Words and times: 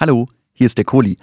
Hallo, 0.00 0.26
hier 0.52 0.66
ist 0.66 0.78
der 0.78 0.84
Kohli. 0.84 1.16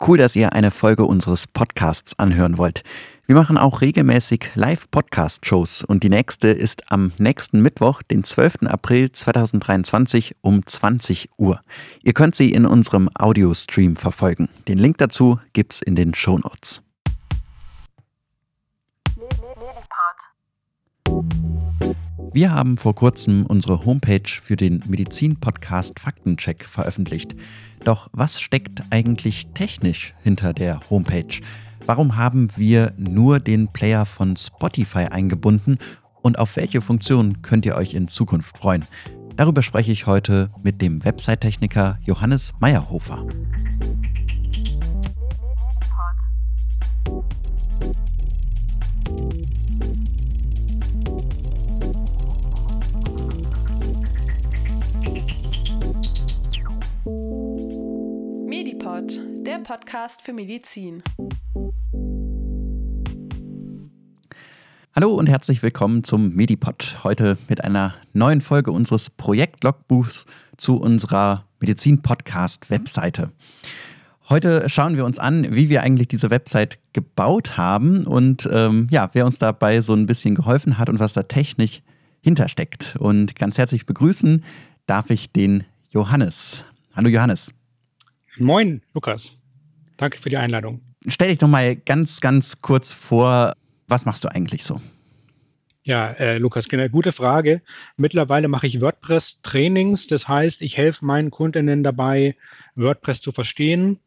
Cool, 0.00 0.16
dass 0.16 0.34
ihr 0.36 0.52
eine 0.52 0.70
Folge 0.70 1.04
unseres 1.04 1.46
Podcasts 1.46 2.18
anhören 2.18 2.56
wollt. 2.56 2.82
Wir 3.26 3.36
machen 3.36 3.56
auch 3.58 3.82
regelmäßig 3.82 4.50
Live-Podcast-Shows 4.54 5.84
und 5.84 6.02
die 6.02 6.08
nächste 6.08 6.48
ist 6.48 6.90
am 6.90 7.12
nächsten 7.18 7.60
Mittwoch, 7.60 8.02
den 8.02 8.24
12. 8.24 8.62
April 8.64 9.12
2023 9.12 10.34
um 10.40 10.66
20 10.66 11.30
Uhr. 11.36 11.60
Ihr 12.02 12.14
könnt 12.14 12.34
sie 12.34 12.52
in 12.52 12.66
unserem 12.66 13.10
Audio-Stream 13.14 13.96
verfolgen. 13.96 14.48
Den 14.66 14.78
Link 14.78 14.98
dazu 14.98 15.38
gibt's 15.52 15.80
in 15.80 15.94
den 15.94 16.14
Show 16.14 16.38
Wir 22.34 22.50
haben 22.50 22.78
vor 22.78 22.94
kurzem 22.94 23.44
unsere 23.44 23.84
Homepage 23.84 24.26
für 24.26 24.56
den 24.56 24.82
Medizin-Podcast 24.86 26.00
Faktencheck 26.00 26.64
veröffentlicht. 26.64 27.36
Doch 27.84 28.08
was 28.12 28.40
steckt 28.40 28.82
eigentlich 28.88 29.48
technisch 29.52 30.14
hinter 30.22 30.54
der 30.54 30.80
Homepage? 30.88 31.42
Warum 31.84 32.16
haben 32.16 32.48
wir 32.56 32.94
nur 32.96 33.38
den 33.38 33.68
Player 33.68 34.06
von 34.06 34.38
Spotify 34.38 35.08
eingebunden 35.10 35.76
und 36.22 36.38
auf 36.38 36.56
welche 36.56 36.80
Funktionen 36.80 37.42
könnt 37.42 37.66
ihr 37.66 37.76
euch 37.76 37.92
in 37.92 38.08
Zukunft 38.08 38.56
freuen? 38.56 38.86
Darüber 39.36 39.60
spreche 39.60 39.92
ich 39.92 40.06
heute 40.06 40.48
mit 40.62 40.80
dem 40.80 41.04
Website-Techniker 41.04 41.98
Johannes 42.02 42.54
Meyerhofer. 42.60 43.26
Podcast 59.92 60.22
für 60.22 60.32
Medizin. 60.32 61.02
Hallo 64.96 65.12
und 65.12 65.26
herzlich 65.26 65.62
willkommen 65.62 66.02
zum 66.02 66.34
Medipod. 66.34 67.00
Heute 67.04 67.36
mit 67.46 67.62
einer 67.62 67.92
neuen 68.14 68.40
Folge 68.40 68.72
unseres 68.72 69.10
Projekt-Logbuchs 69.10 70.24
zu 70.56 70.78
unserer 70.78 71.44
Medizin-Podcast-Webseite. 71.60 73.32
Heute 74.30 74.66
schauen 74.70 74.96
wir 74.96 75.04
uns 75.04 75.18
an, 75.18 75.54
wie 75.54 75.68
wir 75.68 75.82
eigentlich 75.82 76.08
diese 76.08 76.30
Website 76.30 76.78
gebaut 76.94 77.58
haben 77.58 78.06
und 78.06 78.48
ähm, 78.50 78.88
ja, 78.90 79.10
wer 79.12 79.26
uns 79.26 79.38
dabei 79.38 79.82
so 79.82 79.92
ein 79.92 80.06
bisschen 80.06 80.34
geholfen 80.34 80.78
hat 80.78 80.88
und 80.88 81.00
was 81.00 81.12
da 81.12 81.24
technisch 81.24 81.82
hintersteckt. 82.22 82.96
Und 82.98 83.36
ganz 83.36 83.58
herzlich 83.58 83.84
begrüßen 83.84 84.42
darf 84.86 85.10
ich 85.10 85.32
den 85.32 85.64
Johannes. 85.90 86.64
Hallo 86.94 87.10
Johannes. 87.10 87.52
Moin, 88.38 88.80
Lukas. 88.94 89.36
Danke 90.02 90.18
für 90.18 90.30
die 90.30 90.36
Einladung. 90.36 90.80
Stell 91.06 91.28
dich 91.28 91.38
doch 91.38 91.46
mal 91.46 91.76
ganz, 91.76 92.20
ganz 92.20 92.60
kurz 92.60 92.92
vor, 92.92 93.52
was 93.86 94.04
machst 94.04 94.24
du 94.24 94.28
eigentlich 94.28 94.64
so? 94.64 94.80
Ja, 95.84 96.10
äh, 96.10 96.38
Lukas, 96.38 96.68
genau, 96.68 96.88
gute 96.88 97.12
Frage. 97.12 97.62
Mittlerweile 97.96 98.48
mache 98.48 98.66
ich 98.66 98.80
WordPress-Trainings. 98.80 100.08
Das 100.08 100.26
heißt, 100.26 100.60
ich 100.60 100.76
helfe 100.76 101.04
meinen 101.04 101.30
Kundinnen 101.30 101.84
dabei, 101.84 102.34
WordPress 102.74 103.20
zu 103.20 103.30
verstehen, 103.30 104.00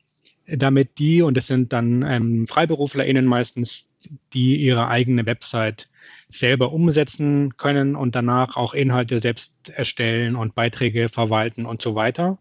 damit 0.46 1.00
die, 1.00 1.22
und 1.22 1.38
das 1.38 1.48
sind 1.48 1.72
dann 1.72 2.02
ähm, 2.02 2.46
FreiberuflerInnen 2.46 3.24
meistens, 3.24 3.90
die 4.34 4.58
ihre 4.58 4.90
eigene 4.90 5.26
Website 5.26 5.88
selber 6.28 6.74
umsetzen 6.74 7.56
können 7.56 7.96
und 7.96 8.18
danach 8.18 8.58
auch 8.58 8.74
Inhalte 8.74 9.22
selbst 9.22 9.70
erstellen 9.70 10.36
und 10.36 10.56
Beiträge 10.56 11.08
verwalten 11.08 11.66
und 11.66 11.82
so 11.82 11.96
weiter 11.96 12.38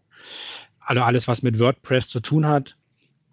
also 0.85 1.01
alles, 1.01 1.27
was 1.27 1.41
mit 1.41 1.59
WordPress 1.59 2.07
zu 2.07 2.19
tun 2.19 2.45
hat. 2.45 2.77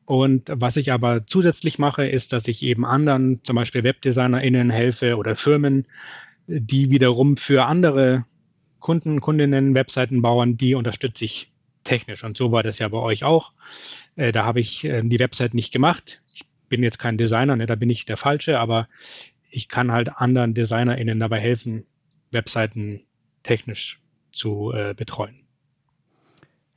Und 0.04 0.50
was 0.52 0.76
ich 0.76 0.92
aber 0.92 1.26
zusätzlich 1.26 1.78
mache, 1.78 2.06
ist, 2.06 2.32
dass 2.32 2.48
ich 2.48 2.62
eben 2.62 2.84
anderen, 2.84 3.40
zum 3.44 3.56
Beispiel 3.56 3.84
WebdesignerInnen 3.84 4.70
helfe 4.70 5.16
oder 5.16 5.36
Firmen, 5.36 5.86
die 6.46 6.90
wiederum 6.90 7.36
für 7.36 7.66
andere 7.66 8.24
Kunden, 8.80 9.20
Kundinnen, 9.20 9.74
Webseiten 9.74 10.22
bauen, 10.22 10.56
die 10.56 10.74
unterstütze 10.74 11.24
ich 11.24 11.52
technisch. 11.84 12.24
Und 12.24 12.36
so 12.36 12.52
war 12.52 12.62
das 12.62 12.78
ja 12.78 12.88
bei 12.88 12.98
euch 12.98 13.24
auch. 13.24 13.52
Äh, 14.16 14.32
da 14.32 14.44
habe 14.44 14.60
ich 14.60 14.84
äh, 14.84 15.02
die 15.02 15.18
Website 15.18 15.54
nicht 15.54 15.72
gemacht. 15.72 16.20
Ich 16.34 16.44
bin 16.68 16.82
jetzt 16.82 16.98
kein 16.98 17.18
Designer, 17.18 17.56
ne, 17.56 17.66
da 17.66 17.76
bin 17.76 17.90
ich 17.90 18.04
der 18.04 18.16
Falsche, 18.16 18.58
aber 18.58 18.88
ich 19.50 19.68
kann 19.68 19.92
halt 19.92 20.16
anderen 20.16 20.54
DesignerInnen 20.54 21.20
dabei 21.20 21.38
helfen, 21.38 21.84
Webseiten 22.30 23.02
technisch 23.42 24.00
zu 24.32 24.72
äh, 24.72 24.94
betreuen. 24.94 25.41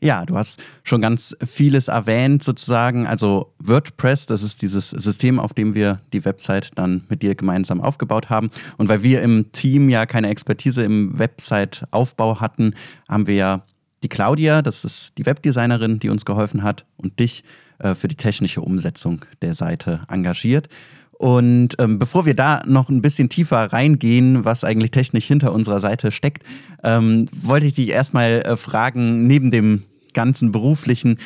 Ja, 0.06 0.24
du 0.24 0.38
hast 0.38 0.62
schon 0.84 1.02
ganz 1.02 1.36
vieles 1.44 1.88
erwähnt 1.88 2.44
sozusagen. 2.44 3.08
Also 3.08 3.54
WordPress, 3.58 4.28
das 4.28 4.44
ist 4.44 4.62
dieses 4.62 4.92
System, 4.92 5.40
auf 5.40 5.54
dem 5.54 5.74
wir 5.74 6.00
die 6.14 6.24
Website 6.26 6.70
dann 6.76 7.06
mit 7.10 7.24
dir 7.24 7.34
gemeinsam 7.34 7.82
aufgebaut 7.82 8.30
haben. 8.30 8.52
Und 8.78 8.88
weil 8.88 9.02
wir 9.02 9.24
im 9.24 9.52
Team 9.52 9.90
ja 9.90 10.06
keine 10.06 10.30
Expertise 10.30 10.84
im 10.84 11.18
Website-Aufbau 11.18 12.40
hatten, 12.40 12.76
haben 13.10 13.26
wir 13.26 13.36
ja 13.36 13.64
die 14.04 14.10
Claudia, 14.10 14.62
das 14.62 14.86
ist 14.86 15.18
die 15.18 15.26
Webdesignerin, 15.26 15.98
die 15.98 16.10
uns 16.10 16.24
geholfen 16.24 16.62
hat, 16.62 16.86
und 16.98 17.20
dich 17.20 17.44
äh, 17.80 17.96
für 17.96 18.08
die 18.08 18.16
technische 18.16 18.62
Umsetzung 18.62 19.26
der 19.42 19.56
Seite 19.56 20.02
engagiert. 20.08 20.70
Und 21.18 21.76
ähm, 21.80 21.98
bevor 21.98 22.26
wir 22.26 22.36
da 22.36 22.62
noch 22.66 22.90
ein 22.90 23.02
bisschen 23.02 23.30
tiefer 23.30 23.72
reingehen, 23.72 24.44
was 24.44 24.64
eigentlich 24.64 24.92
technisch 24.92 25.26
hinter 25.26 25.54
unserer 25.54 25.80
Seite 25.80 26.12
steckt, 26.12 26.44
ähm, 26.84 27.28
wollte 27.32 27.68
ich 27.68 27.74
dich 27.74 27.90
erstmal 27.90 28.42
äh, 28.42 28.58
fragen, 28.58 29.26
neben 29.26 29.50
dem 29.50 29.84
ganzen 30.16 30.52
beruflichen, 30.52 31.20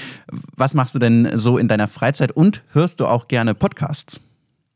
was 0.57 0.73
machst 0.73 0.93
du 0.95 0.99
denn 0.99 1.29
so 1.37 1.57
in 1.57 1.69
deiner 1.69 1.87
Freizeit 1.87 2.33
und 2.33 2.61
hörst 2.73 2.99
du 2.99 3.05
auch 3.05 3.29
gerne 3.29 3.55
Podcasts? 3.55 4.19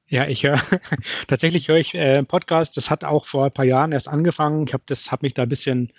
Ja, 0.08 0.28
ich 0.28 0.44
höre 0.44 0.62
tatsächlich 1.28 1.68
höre 1.68 1.80
ich 1.80 1.94
äh, 1.96 2.24
Podcasts. 2.24 2.76
Das 2.76 2.90
hat 2.90 3.04
auch 3.04 3.26
vor 3.26 3.46
ein 3.46 3.52
paar 3.52 3.66
Jahren 3.66 3.92
erst 3.92 4.08
angefangen. 4.08 4.66
Ich 4.68 4.74
habe 4.74 4.84
das 4.86 5.12
habe 5.12 5.26
mich 5.26 5.34
da 5.34 5.44
ein 5.44 5.50
bisschen 5.50 5.92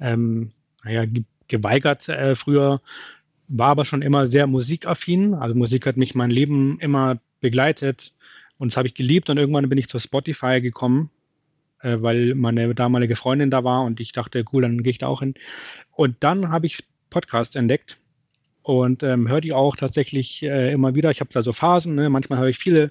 ähm, 0.00 0.50
naja, 0.84 1.04
geweigert 1.48 2.08
äh, 2.08 2.36
früher, 2.36 2.80
war 3.48 3.68
aber 3.68 3.84
schon 3.84 4.02
immer 4.02 4.26
sehr 4.26 4.46
musikaffin. 4.46 5.34
Also 5.34 5.54
Musik 5.54 5.86
hat 5.86 5.96
mich 5.96 6.14
mein 6.14 6.30
Leben 6.30 6.78
immer 6.80 7.18
begleitet. 7.40 8.12
Und 8.58 8.72
das 8.72 8.76
habe 8.76 8.88
ich 8.88 8.94
geliebt 8.94 9.30
und 9.30 9.36
irgendwann 9.36 9.68
bin 9.68 9.78
ich 9.78 9.88
zu 9.88 9.98
Spotify 9.98 10.60
gekommen, 10.60 11.10
äh, 11.80 11.96
weil 12.00 12.34
meine 12.34 12.74
damalige 12.74 13.16
Freundin 13.16 13.50
da 13.50 13.64
war 13.64 13.84
und 13.84 14.00
ich 14.00 14.12
dachte, 14.12 14.44
cool, 14.52 14.62
dann 14.62 14.82
gehe 14.82 14.92
ich 14.92 14.98
da 14.98 15.08
auch 15.08 15.20
hin. 15.20 15.34
Und 15.92 16.16
dann 16.20 16.50
habe 16.50 16.66
ich 16.66 16.78
Podcasts 17.14 17.54
entdeckt 17.54 17.96
und 18.64 19.04
ähm, 19.04 19.28
höre 19.28 19.40
die 19.40 19.52
auch 19.52 19.76
tatsächlich 19.76 20.42
äh, 20.42 20.72
immer 20.72 20.96
wieder. 20.96 21.12
Ich 21.12 21.20
habe 21.20 21.30
da 21.32 21.42
so 21.42 21.52
Phasen, 21.52 21.94
ne? 21.94 22.10
manchmal 22.10 22.40
höre 22.40 22.48
ich 22.48 22.58
viele, 22.58 22.90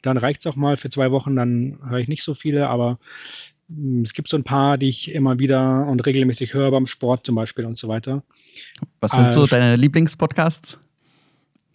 dann 0.00 0.16
reicht 0.16 0.40
es 0.40 0.46
auch 0.46 0.56
mal 0.56 0.78
für 0.78 0.88
zwei 0.88 1.10
Wochen, 1.10 1.36
dann 1.36 1.78
höre 1.86 1.98
ich 1.98 2.08
nicht 2.08 2.22
so 2.22 2.32
viele, 2.34 2.68
aber 2.68 2.98
mh, 3.68 3.76
hm, 3.76 4.02
es 4.04 4.14
gibt 4.14 4.30
so 4.30 4.38
ein 4.38 4.44
paar, 4.44 4.78
die 4.78 4.88
ich 4.88 5.12
immer 5.12 5.38
wieder 5.38 5.86
und 5.86 6.06
regelmäßig 6.06 6.54
höre 6.54 6.70
beim 6.70 6.86
Sport 6.86 7.26
zum 7.26 7.34
Beispiel 7.34 7.66
und 7.66 7.76
so 7.76 7.86
weiter. 7.88 8.22
Was 9.00 9.12
sind 9.12 9.26
äh, 9.26 9.32
so 9.34 9.46
deine 9.46 9.76
Lieblingspodcasts? 9.76 10.80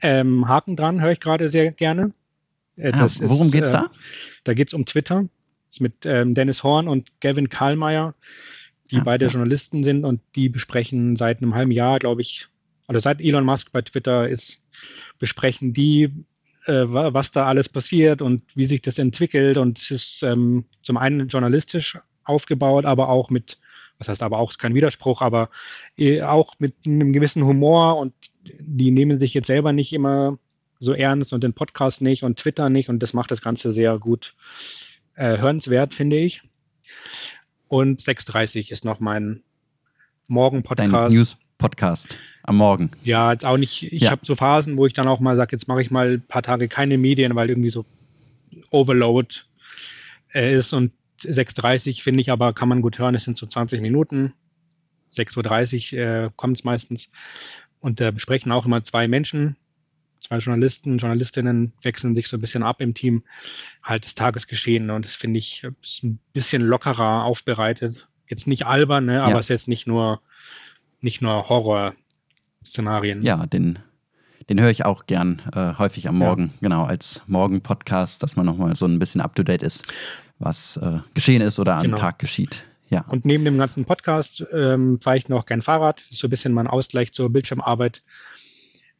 Ähm, 0.02 0.47
Haken 0.47 0.75
dran 0.75 1.02
höre 1.02 1.12
ich 1.12 1.19
gerade 1.19 1.52
sehr 1.52 1.72
gerne. 1.72 2.13
Äh, 2.78 2.94
ah, 2.94 3.07
worum 3.19 3.52
geht 3.52 3.66
es 3.66 3.72
da? 3.72 3.84
Äh, 3.84 3.90
da 4.44 4.53
geht 4.56 4.69
es 4.69 4.73
um 4.73 4.88
Twitter. 4.88 5.22
Das 5.22 5.78
ist 5.78 5.81
mit 5.81 5.94
ähm, 6.06 6.34
Dennis 6.34 6.63
Horn 6.63 6.88
und 6.88 7.12
Gavin 7.22 7.50
Karlmeier, 7.50 8.16
die 8.91 8.97
ah, 8.97 9.03
beide 9.03 9.25
ja. 9.25 9.31
Journalisten 9.31 9.84
sind 9.84 10.06
und 10.06 10.22
die 10.35 10.50
besprechen 10.50 11.16
seit 11.16 11.41
einem 11.41 11.56
halben 11.56 11.72
Jahr, 11.72 12.00
glaube 12.00 12.22
ich, 12.22 12.47
oder 12.88 13.01
seit 13.01 13.22
Elon 13.22 13.46
Musk 13.46 13.72
bei 13.72 13.81
Twitter 13.81 14.29
ist, 14.29 14.62
besprechen 15.19 15.73
die, 15.73 16.12
äh, 16.66 16.84
was 16.85 17.31
da 17.31 17.46
alles 17.46 17.69
passiert 17.69 18.22
und 18.22 18.44
wie 18.56 18.66
sich 18.66 18.81
das 18.81 19.00
entwickelt. 19.00 19.57
Und 19.57 19.79
es 19.79 19.91
ist 19.91 20.23
ähm, 20.23 20.66
zum 20.84 20.97
einen 20.97 21.28
journalistisch 21.28 21.97
aufgebaut, 22.25 22.85
aber 22.85 23.09
auch 23.09 23.29
mit, 23.29 23.59
was 23.97 24.07
heißt 24.07 24.23
aber 24.23 24.38
auch, 24.38 24.51
ist 24.51 24.59
kein 24.59 24.75
Widerspruch, 24.75 25.22
aber 25.22 25.50
äh, 25.97 26.22
auch 26.22 26.53
mit 26.59 26.75
einem 26.85 27.13
gewissen 27.13 27.44
Humor 27.44 27.97
und 27.97 28.13
die 28.59 28.91
nehmen 28.91 29.20
sich 29.20 29.34
jetzt 29.34 29.47
selber 29.47 29.73
nicht 29.73 29.93
immer 29.93 30.38
so 30.79 30.93
ernst 30.93 31.34
und 31.34 31.43
den 31.43 31.53
Podcast 31.53 32.02
nicht 32.02 32.23
und 32.23 32.38
Twitter 32.38 32.70
nicht 32.70 32.90
und 32.90 33.02
das 33.02 33.14
macht 33.14 33.31
das 33.31 33.41
Ganze 33.41 33.72
sehr 33.72 33.97
gut 33.97 34.35
äh, 35.16 35.38
hörenswert, 35.38 35.93
finde 35.93 36.17
ich. 36.17 36.43
Und 37.67 38.02
6.30 38.02 38.72
ist 38.72 38.85
noch 38.85 39.00
mein 39.00 39.41
Morgen-Podcast. 40.28 40.94
Dein 40.94 41.14
News-Podcast 41.14 42.20
am 42.44 42.58
Morgen. 42.58 42.91
Ja, 43.03 43.32
jetzt 43.32 43.46
auch 43.46 43.58
nicht. 43.58 43.91
Ich 43.91 44.03
ja. 44.03 44.12
habe 44.12 44.26
so 44.26 44.35
Phasen, 44.35 44.78
wo 44.78 44.85
ich 44.85 44.94
dann 44.94 45.08
auch 45.08 45.20
mal 45.20 45.35
sage, 45.35 45.56
jetzt 45.56 45.67
mache 45.67 45.82
ich 45.82 45.91
mal 45.91 46.14
ein 46.14 46.22
paar 46.22 46.44
Tage 46.44 46.67
keine 46.67 46.97
Medien, 46.97 47.35
weil 47.35 47.50
irgendwie 47.50 47.72
so 47.72 47.85
Overload 48.72 49.35
äh, 50.34 50.56
ist 50.56 50.73
und 50.73 50.91
6.30 51.23 52.03
finde 52.03 52.22
ich 52.22 52.32
aber, 52.32 52.53
kann 52.53 52.70
man 52.70 52.82
gut 52.82 53.00
hören, 53.00 53.16
es 53.16 53.23
sind 53.23 53.38
so 53.38 53.46
20 53.46 53.82
Minuten. 53.82 54.34
6.30 55.14 55.94
Uhr 55.94 56.00
äh, 56.00 56.29
kommt 56.35 56.58
es 56.58 56.64
meistens. 56.64 57.09
Und 57.79 58.00
da 58.00 58.12
besprechen 58.12 58.52
auch 58.52 58.66
immer 58.66 58.84
zwei 58.84 59.08
Menschen, 59.08 59.56
zwei 60.26 60.38
Journalisten, 60.40 60.98
Journalistinnen 60.98 61.74
wechseln 61.84 62.16
sich 62.16 62.28
so 62.28 62.38
ein 62.38 62.42
bisschen 62.42 62.64
ab 62.64 62.82
im 62.82 62.94
Team, 62.94 63.24
halt 63.84 64.06
das 64.06 64.16
Tagesgeschehen. 64.16 64.90
Und 64.90 65.06
das 65.06 65.16
finde 65.16 65.40
ich 65.40 65.66
ist 65.82 66.04
ein 66.04 66.20
bisschen 66.34 66.62
lockerer 66.62 67.24
aufbereitet. 67.24 68.08
Jetzt 68.28 68.48
nicht 68.48 68.66
albern, 68.66 69.06
ne, 69.06 69.22
aber 69.22 69.34
ja. 69.34 69.40
es 69.40 69.46
ist 69.46 69.50
jetzt 69.50 69.68
nicht 69.68 69.88
nur, 69.88 70.22
nicht 71.02 71.22
nur 71.22 71.48
Horror 71.48 71.94
Szenarien. 72.66 73.22
Ja, 73.22 73.46
den, 73.46 73.78
den 74.50 74.60
höre 74.60 74.72
ich 74.72 74.84
auch 74.84 75.06
gern 75.06 75.42
äh, 75.54 75.74
häufig 75.78 76.08
am 76.10 76.18
Morgen, 76.18 76.46
ja. 76.46 76.58
genau, 76.62 76.86
als 76.86 77.22
Morgen-Podcast, 77.28 78.24
dass 78.24 78.36
man 78.36 78.48
nochmal 78.48 78.76
so 78.76 78.88
ein 78.88 78.98
bisschen 78.98 79.22
up-to-date 79.22 79.62
ist, 79.62 79.86
was 80.40 80.78
äh, 80.78 81.00
geschehen 81.14 81.42
ist 81.42 81.60
oder 81.60 81.76
am 81.76 81.84
genau. 81.84 81.98
Tag 81.98 82.18
geschieht. 82.18 82.66
Ja. 82.90 83.04
Und 83.08 83.26
neben 83.26 83.46
dem 83.46 83.58
ganzen 83.58 83.86
Podcast 83.86 84.46
ähm, 84.54 85.00
fahre 85.02 85.18
ich 85.18 85.28
noch 85.30 85.46
gern 85.46 85.62
Fahrrad. 85.62 86.02
Ist 86.12 86.20
so 86.20 86.28
ein 86.28 86.30
bisschen 86.30 86.54
mein 86.54 86.68
Ausgleich 86.68 87.14
zur 87.14 87.32
Bildschirmarbeit. 87.32 88.04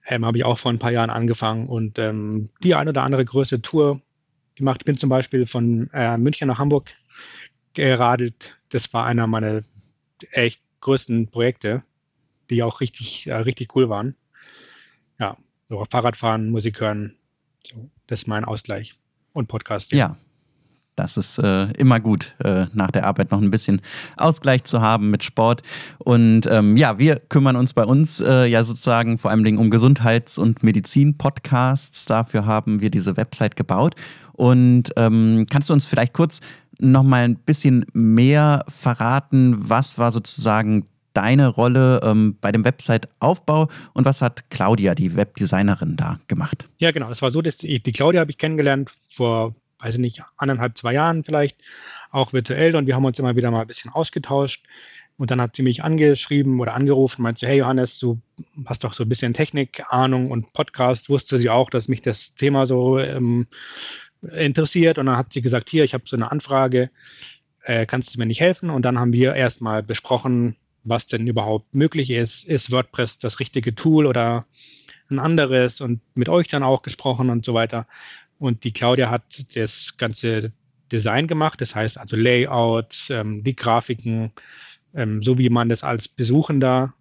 Ähm, 0.08 0.26
Habe 0.26 0.38
ich 0.38 0.44
auch 0.44 0.58
vor 0.58 0.72
ein 0.72 0.80
paar 0.80 0.92
Jahren 0.92 1.10
angefangen 1.10 1.68
und 1.68 1.98
ähm, 2.00 2.50
die 2.64 2.76
eine 2.76 2.92
oder 2.92 3.04
andere 3.04 3.26
größere 3.26 3.62
Tour 3.62 4.02
gemacht. 4.56 4.82
Ich 4.82 4.86
bin 4.86 4.98
zum 4.98 5.10
Beispiel 5.10 5.46
von 5.46 5.90
äh, 5.94 6.18
München 6.18 6.48
nach 6.48 6.60
Hamburg 6.60 6.92
geradelt. 7.74 8.58
Das 8.70 8.94
war 8.94 9.06
einer 9.06 9.28
meiner 9.28 9.64
echt 10.32 10.62
größten 10.82 11.28
Projekte, 11.28 11.84
die 12.50 12.64
auch 12.64 12.82
richtig, 12.82 13.28
äh, 13.28 13.36
richtig 13.36 13.76
cool 13.76 13.90
waren. 13.90 14.16
Ja, 15.20 15.36
so 15.68 15.86
Fahrradfahren, 15.90 16.50
Musik 16.52 16.80
hören, 16.80 17.18
so, 17.64 17.90
das 18.08 18.22
ist 18.22 18.28
mein 18.28 18.46
Ausgleich. 18.46 18.96
Und 19.34 19.48
Podcast. 19.48 19.92
Ja, 19.92 20.18
das 20.96 21.18
ist 21.18 21.40
äh, 21.40 21.66
immer 21.74 22.00
gut, 22.00 22.36
äh, 22.44 22.66
nach 22.74 22.92
der 22.92 23.06
Arbeit 23.06 23.32
noch 23.32 23.42
ein 23.42 23.52
bisschen 23.52 23.82
Ausgleich 24.18 24.64
zu 24.64 24.82
haben 24.82 25.10
mit 25.12 25.24
Sport. 25.24 25.62
Und 26.00 26.48
ähm, 26.48 26.78
ja, 26.78 26.98
wir 27.00 27.18
kümmern 27.18 27.56
uns 27.56 27.74
bei 27.74 27.84
uns 27.84 28.22
äh, 28.22 28.46
ja 28.46 28.64
sozusagen 28.64 29.18
vor 29.18 29.32
allem 29.32 29.58
um 29.58 29.70
Gesundheits- 29.70 30.38
und 30.38 30.64
Medizin-Podcasts. 30.64 32.06
Dafür 32.06 32.46
haben 32.46 32.82
wir 32.82 32.90
diese 32.90 33.18
Website 33.18 33.56
gebaut. 33.56 33.96
Und 34.34 34.92
ähm, 34.98 35.46
kannst 35.50 35.70
du 35.70 35.74
uns 35.74 35.86
vielleicht 35.86 36.14
kurz 36.14 36.40
noch 36.80 37.04
mal 37.04 37.24
ein 37.24 37.36
bisschen 37.36 37.86
mehr 37.94 38.66
verraten, 38.68 39.56
was 39.58 39.98
war 39.98 40.12
sozusagen 40.12 40.88
deine 41.14 41.48
Rolle 41.48 42.02
ähm, 42.04 42.38
bei 42.42 42.52
dem 42.52 42.66
Website-Aufbau 42.66 43.70
und 43.94 44.06
was 44.06 44.22
hat 44.22 44.50
Claudia, 44.50 44.96
die 44.96 45.16
Webdesignerin, 45.16 45.96
da 45.96 46.20
gemacht? 46.28 46.68
Ja, 46.78 46.92
genau. 46.92 47.10
Es 47.10 47.22
war 47.22 47.32
so, 47.32 47.42
dass 47.42 47.58
die, 47.58 47.80
die 47.80 47.92
Claudia 47.92 48.20
habe 48.20 48.32
ich 48.32 48.38
kennengelernt 48.38 48.92
vor 49.08 49.56
weiß 49.86 49.96
ich 49.96 50.02
nicht, 50.02 50.22
anderthalb, 50.38 50.76
zwei 50.78 50.94
Jahren 50.94 51.24
vielleicht, 51.24 51.58
auch 52.10 52.34
virtuell 52.34 52.76
und 52.76 52.88
wir 52.88 52.96
haben 52.96 53.06
uns 53.06 53.20
immer 53.20 53.36
wieder 53.36 53.52
mal 53.52 53.62
ein 53.62 53.68
bisschen 53.68 53.92
ausgetauscht. 53.92 54.66
Und 55.18 55.32
dann 55.32 55.40
hat 55.40 55.56
sie 55.56 55.62
mich 55.62 55.84
angeschrieben 55.84 56.60
oder 56.60 56.74
angerufen, 56.74 57.22
meinte, 57.22 57.48
hey 57.48 57.60
Johannes, 57.60 58.00
du 58.00 58.20
hast 58.66 58.84
doch 58.84 58.94
so 58.94 59.04
ein 59.04 59.10
bisschen 59.10 59.34
Technik-Ahnung 59.34 60.32
und 60.32 60.52
Podcast, 60.54 61.08
wusste 61.08 61.38
sie 61.38 61.50
auch, 61.50 61.70
dass 61.70 61.88
mich 61.88 62.02
das 62.02 62.34
Thema 62.34 62.66
so 62.66 63.00
ähm, 63.00 63.48
interessiert. 64.34 64.98
Und 64.98 65.06
dann 65.06 65.18
hat 65.18 65.32
sie 65.32 65.42
gesagt, 65.42 65.70
hier, 65.70 65.84
ich 65.84 65.94
habe 65.94 66.04
so 66.06 66.18
eine 66.18 66.32
Anfrage, 66.32 66.90
äh, 67.62 67.86
kannst 67.86 68.14
du 68.14 68.20
mir 68.20 68.26
nicht 68.26 68.42
helfen? 68.42 68.72
Und 68.72 68.82
dann 68.84 69.00
haben 69.00 69.14
wir 69.14 69.36
erstmal 69.36 69.84
besprochen, 69.84 70.56
was 70.84 71.08
denn 71.08 71.28
überhaupt 71.28 71.76
möglich 71.76 72.10
ist. 72.10 72.44
Ist 72.44 72.72
WordPress 72.72 73.20
das 73.20 73.40
richtige 73.40 73.76
Tool 73.76 74.08
oder 74.08 74.46
ein 75.10 75.20
anderes? 75.20 75.80
Und 75.80 76.02
mit 76.16 76.28
euch 76.28 76.48
dann 76.48 76.64
auch 76.64 76.82
gesprochen 76.82 77.30
und 77.30 77.46
so 77.46 77.54
weiter. 77.54 77.88
Und 78.38 78.64
die 78.64 78.72
Claudia 78.72 79.10
hat 79.10 79.24
das 79.56 79.98
ganze 79.98 80.52
Design 80.92 81.28
gemacht, 81.28 81.62
das 81.62 81.74
heißt 81.74 81.98
also 81.98 82.16
Layout, 82.16 83.08
ähm, 83.10 83.44
die 83.44 83.56
Grafiken, 83.56 84.32
ähm, 84.94 85.24
so 85.24 85.38
wie 85.38 85.50
man 85.50 85.70
das 85.70 85.84
als 85.84 86.08
Besuchender 86.08 86.94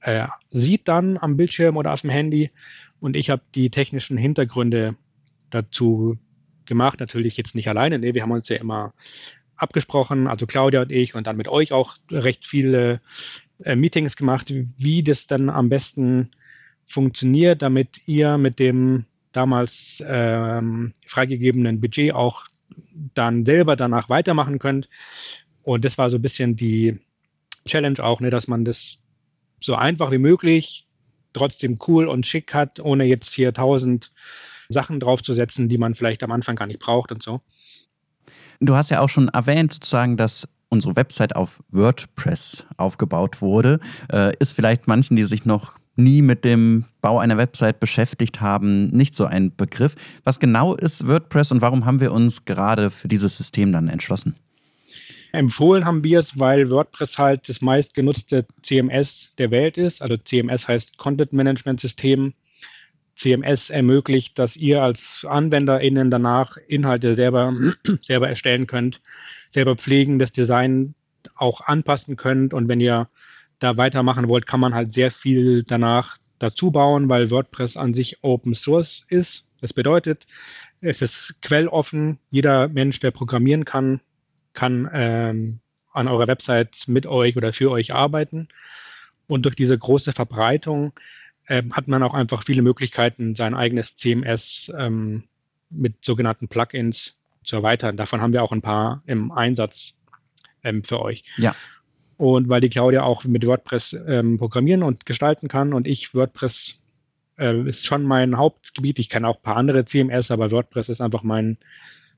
äh, 0.00 0.26
sieht 0.50 0.86
dann 0.88 1.18
am 1.18 1.36
Bildschirm 1.36 1.76
oder 1.76 1.92
auf 1.92 2.02
dem 2.02 2.10
Handy. 2.10 2.50
Und 3.00 3.16
ich 3.16 3.30
habe 3.30 3.42
die 3.54 3.70
technischen 3.70 4.16
Hintergründe 4.16 4.96
dazu 5.50 6.18
gemacht, 6.66 7.00
natürlich 7.00 7.36
jetzt 7.36 7.54
nicht 7.54 7.68
alleine. 7.68 7.98
Nee, 7.98 8.14
wir 8.14 8.22
haben 8.22 8.30
uns 8.30 8.48
ja 8.48 8.56
immer 8.56 8.92
abgesprochen, 9.56 10.28
also 10.28 10.46
Claudia 10.46 10.82
und 10.82 10.92
ich 10.92 11.14
und 11.14 11.26
dann 11.26 11.36
mit 11.36 11.48
euch 11.48 11.72
auch 11.72 11.96
recht 12.10 12.46
viele 12.46 13.00
äh, 13.64 13.74
Meetings 13.74 14.16
gemacht, 14.16 14.52
wie 14.76 15.02
das 15.02 15.26
dann 15.26 15.50
am 15.50 15.68
besten 15.68 16.30
funktioniert, 16.86 17.62
damit 17.62 18.06
ihr 18.06 18.38
mit 18.38 18.58
dem 18.58 19.04
damals 19.38 20.02
ähm, 20.04 20.92
freigegebenen 21.06 21.80
Budget 21.80 22.12
auch 22.12 22.44
dann 23.14 23.44
selber 23.44 23.76
danach 23.76 24.08
weitermachen 24.08 24.58
könnt. 24.58 24.88
Und 25.62 25.84
das 25.84 25.96
war 25.96 26.10
so 26.10 26.16
ein 26.16 26.22
bisschen 26.22 26.56
die 26.56 26.98
Challenge 27.64 28.02
auch, 28.02 28.20
ne, 28.20 28.30
dass 28.30 28.48
man 28.48 28.64
das 28.64 28.98
so 29.60 29.76
einfach 29.76 30.10
wie 30.10 30.18
möglich 30.18 30.86
trotzdem 31.34 31.78
cool 31.86 32.08
und 32.08 32.26
schick 32.26 32.52
hat, 32.52 32.80
ohne 32.80 33.04
jetzt 33.04 33.32
hier 33.32 33.54
tausend 33.54 34.10
Sachen 34.68 34.98
draufzusetzen, 34.98 35.68
die 35.68 35.78
man 35.78 35.94
vielleicht 35.94 36.24
am 36.24 36.32
Anfang 36.32 36.56
gar 36.56 36.66
nicht 36.66 36.80
braucht 36.80 37.12
und 37.12 37.22
so. 37.22 37.40
Du 38.58 38.74
hast 38.74 38.90
ja 38.90 39.00
auch 39.00 39.08
schon 39.08 39.28
erwähnt, 39.28 39.72
sozusagen, 39.72 40.16
dass 40.16 40.48
unsere 40.68 40.96
Website 40.96 41.36
auf 41.36 41.62
WordPress 41.70 42.66
aufgebaut 42.76 43.40
wurde. 43.40 43.78
Äh, 44.12 44.32
ist 44.40 44.54
vielleicht 44.54 44.88
manchen, 44.88 45.14
die 45.14 45.22
sich 45.24 45.44
noch 45.44 45.77
nie 45.98 46.22
mit 46.22 46.44
dem 46.44 46.84
Bau 47.00 47.18
einer 47.18 47.36
Website 47.36 47.80
beschäftigt 47.80 48.40
haben, 48.40 48.88
nicht 48.88 49.14
so 49.14 49.24
ein 49.24 49.54
Begriff. 49.54 49.94
Was 50.24 50.40
genau 50.40 50.74
ist 50.74 51.06
WordPress 51.06 51.52
und 51.52 51.60
warum 51.60 51.84
haben 51.84 52.00
wir 52.00 52.12
uns 52.12 52.44
gerade 52.44 52.90
für 52.90 53.08
dieses 53.08 53.36
System 53.36 53.72
dann 53.72 53.88
entschlossen? 53.88 54.36
Empfohlen 55.32 55.84
haben 55.84 56.02
wir 56.04 56.20
es, 56.20 56.38
weil 56.38 56.70
WordPress 56.70 57.18
halt 57.18 57.48
das 57.48 57.60
meistgenutzte 57.60 58.46
CMS 58.62 59.34
der 59.36 59.50
Welt 59.50 59.76
ist. 59.76 60.00
Also 60.00 60.16
CMS 60.16 60.66
heißt 60.66 60.96
Content 60.96 61.32
Management 61.32 61.80
System. 61.80 62.32
CMS 63.14 63.68
ermöglicht, 63.68 64.38
dass 64.38 64.56
ihr 64.56 64.80
als 64.80 65.26
AnwenderInnen 65.28 66.08
danach 66.10 66.56
Inhalte 66.68 67.16
selber, 67.16 67.52
selber 68.02 68.28
erstellen 68.28 68.68
könnt, 68.68 69.00
selber 69.50 69.74
pflegen, 69.74 70.20
das 70.20 70.30
Design 70.30 70.94
auch 71.34 71.60
anpassen 71.62 72.16
könnt. 72.16 72.54
Und 72.54 72.68
wenn 72.68 72.80
ihr 72.80 73.08
da 73.58 73.76
weitermachen 73.76 74.28
wollt, 74.28 74.46
kann 74.46 74.60
man 74.60 74.74
halt 74.74 74.92
sehr 74.92 75.10
viel 75.10 75.62
danach 75.62 76.18
dazu 76.38 76.70
bauen, 76.70 77.08
weil 77.08 77.30
WordPress 77.30 77.76
an 77.76 77.94
sich 77.94 78.22
Open 78.22 78.54
Source 78.54 79.04
ist. 79.08 79.44
Das 79.60 79.72
bedeutet, 79.72 80.26
es 80.80 81.02
ist 81.02 81.36
quelloffen. 81.42 82.18
Jeder 82.30 82.68
Mensch, 82.68 83.00
der 83.00 83.10
programmieren 83.10 83.64
kann, 83.64 84.00
kann 84.52 84.88
ähm, 84.92 85.58
an 85.92 86.08
eurer 86.08 86.28
Website 86.28 86.84
mit 86.86 87.06
euch 87.06 87.36
oder 87.36 87.52
für 87.52 87.70
euch 87.70 87.92
arbeiten. 87.92 88.48
Und 89.26 89.44
durch 89.44 89.56
diese 89.56 89.76
große 89.76 90.12
Verbreitung 90.12 90.92
äh, 91.46 91.62
hat 91.72 91.88
man 91.88 92.02
auch 92.02 92.14
einfach 92.14 92.44
viele 92.44 92.62
Möglichkeiten, 92.62 93.34
sein 93.34 93.54
eigenes 93.54 93.96
CMS 93.96 94.72
ähm, 94.76 95.24
mit 95.70 96.04
sogenannten 96.04 96.48
Plugins 96.48 97.18
zu 97.42 97.56
erweitern. 97.56 97.96
Davon 97.96 98.20
haben 98.20 98.32
wir 98.32 98.42
auch 98.42 98.52
ein 98.52 98.62
paar 98.62 99.02
im 99.06 99.32
Einsatz 99.32 99.94
ähm, 100.62 100.84
für 100.84 101.00
euch. 101.00 101.24
Ja. 101.36 101.54
Und 102.18 102.48
weil 102.48 102.60
die 102.60 102.68
Claudia 102.68 103.04
auch 103.04 103.24
mit 103.24 103.46
WordPress 103.46 103.96
ähm, 104.06 104.38
programmieren 104.38 104.82
und 104.82 105.06
gestalten 105.06 105.48
kann 105.48 105.72
und 105.72 105.86
ich 105.86 106.14
WordPress 106.14 106.74
äh, 107.38 107.68
ist 107.68 107.86
schon 107.86 108.02
mein 108.02 108.36
Hauptgebiet. 108.36 108.98
Ich 108.98 109.08
kenne 109.08 109.28
auch 109.28 109.36
ein 109.36 109.42
paar 109.42 109.56
andere 109.56 109.84
CMS, 109.84 110.32
aber 110.32 110.50
WordPress 110.50 110.88
ist 110.88 111.00
einfach 111.00 111.22
mein, 111.22 111.58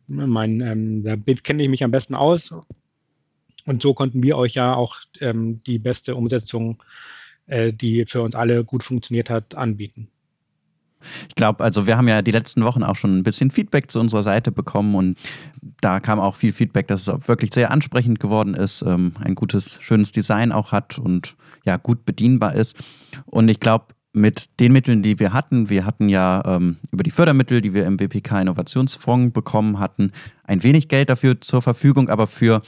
mein 0.08 0.62
ähm, 0.62 1.04
da 1.04 1.16
kenne 1.16 1.62
ich 1.62 1.68
mich 1.68 1.84
am 1.84 1.90
besten 1.90 2.14
aus. 2.14 2.54
Und 3.66 3.82
so 3.82 3.92
konnten 3.92 4.22
wir 4.22 4.38
euch 4.38 4.54
ja 4.54 4.74
auch 4.74 4.96
ähm, 5.20 5.62
die 5.66 5.78
beste 5.78 6.16
Umsetzung, 6.16 6.82
äh, 7.46 7.72
die 7.72 8.06
für 8.06 8.22
uns 8.22 8.34
alle 8.34 8.64
gut 8.64 8.82
funktioniert 8.82 9.28
hat, 9.28 9.54
anbieten. 9.54 10.08
Ich 11.28 11.34
glaube, 11.34 11.62
also 11.64 11.86
wir 11.86 11.96
haben 11.96 12.08
ja 12.08 12.22
die 12.22 12.30
letzten 12.30 12.64
Wochen 12.64 12.82
auch 12.82 12.96
schon 12.96 13.18
ein 13.18 13.22
bisschen 13.22 13.50
Feedback 13.50 13.90
zu 13.90 14.00
unserer 14.00 14.22
Seite 14.22 14.52
bekommen 14.52 14.94
und 14.94 15.18
da 15.80 16.00
kam 16.00 16.20
auch 16.20 16.34
viel 16.34 16.52
Feedback, 16.52 16.88
dass 16.88 17.06
es 17.06 17.28
wirklich 17.28 17.52
sehr 17.52 17.70
ansprechend 17.70 18.20
geworden 18.20 18.54
ist, 18.54 18.82
ähm, 18.82 19.12
ein 19.22 19.34
gutes, 19.34 19.78
schönes 19.80 20.12
Design 20.12 20.52
auch 20.52 20.72
hat 20.72 20.98
und 20.98 21.36
ja, 21.64 21.76
gut 21.76 22.04
bedienbar 22.04 22.54
ist. 22.54 22.76
Und 23.26 23.48
ich 23.48 23.60
glaube, 23.60 23.86
mit 24.12 24.58
den 24.58 24.72
Mitteln, 24.72 25.02
die 25.02 25.20
wir 25.20 25.32
hatten, 25.32 25.70
wir 25.70 25.84
hatten 25.86 26.08
ja 26.08 26.42
ähm, 26.44 26.78
über 26.90 27.04
die 27.04 27.12
Fördermittel, 27.12 27.60
die 27.60 27.74
wir 27.74 27.86
im 27.86 28.00
WPK 28.00 28.40
Innovationsfonds 28.40 29.32
bekommen 29.32 29.78
hatten, 29.78 30.12
ein 30.44 30.62
wenig 30.62 30.88
Geld 30.88 31.08
dafür 31.08 31.40
zur 31.40 31.62
Verfügung, 31.62 32.08
aber 32.08 32.26
für 32.26 32.62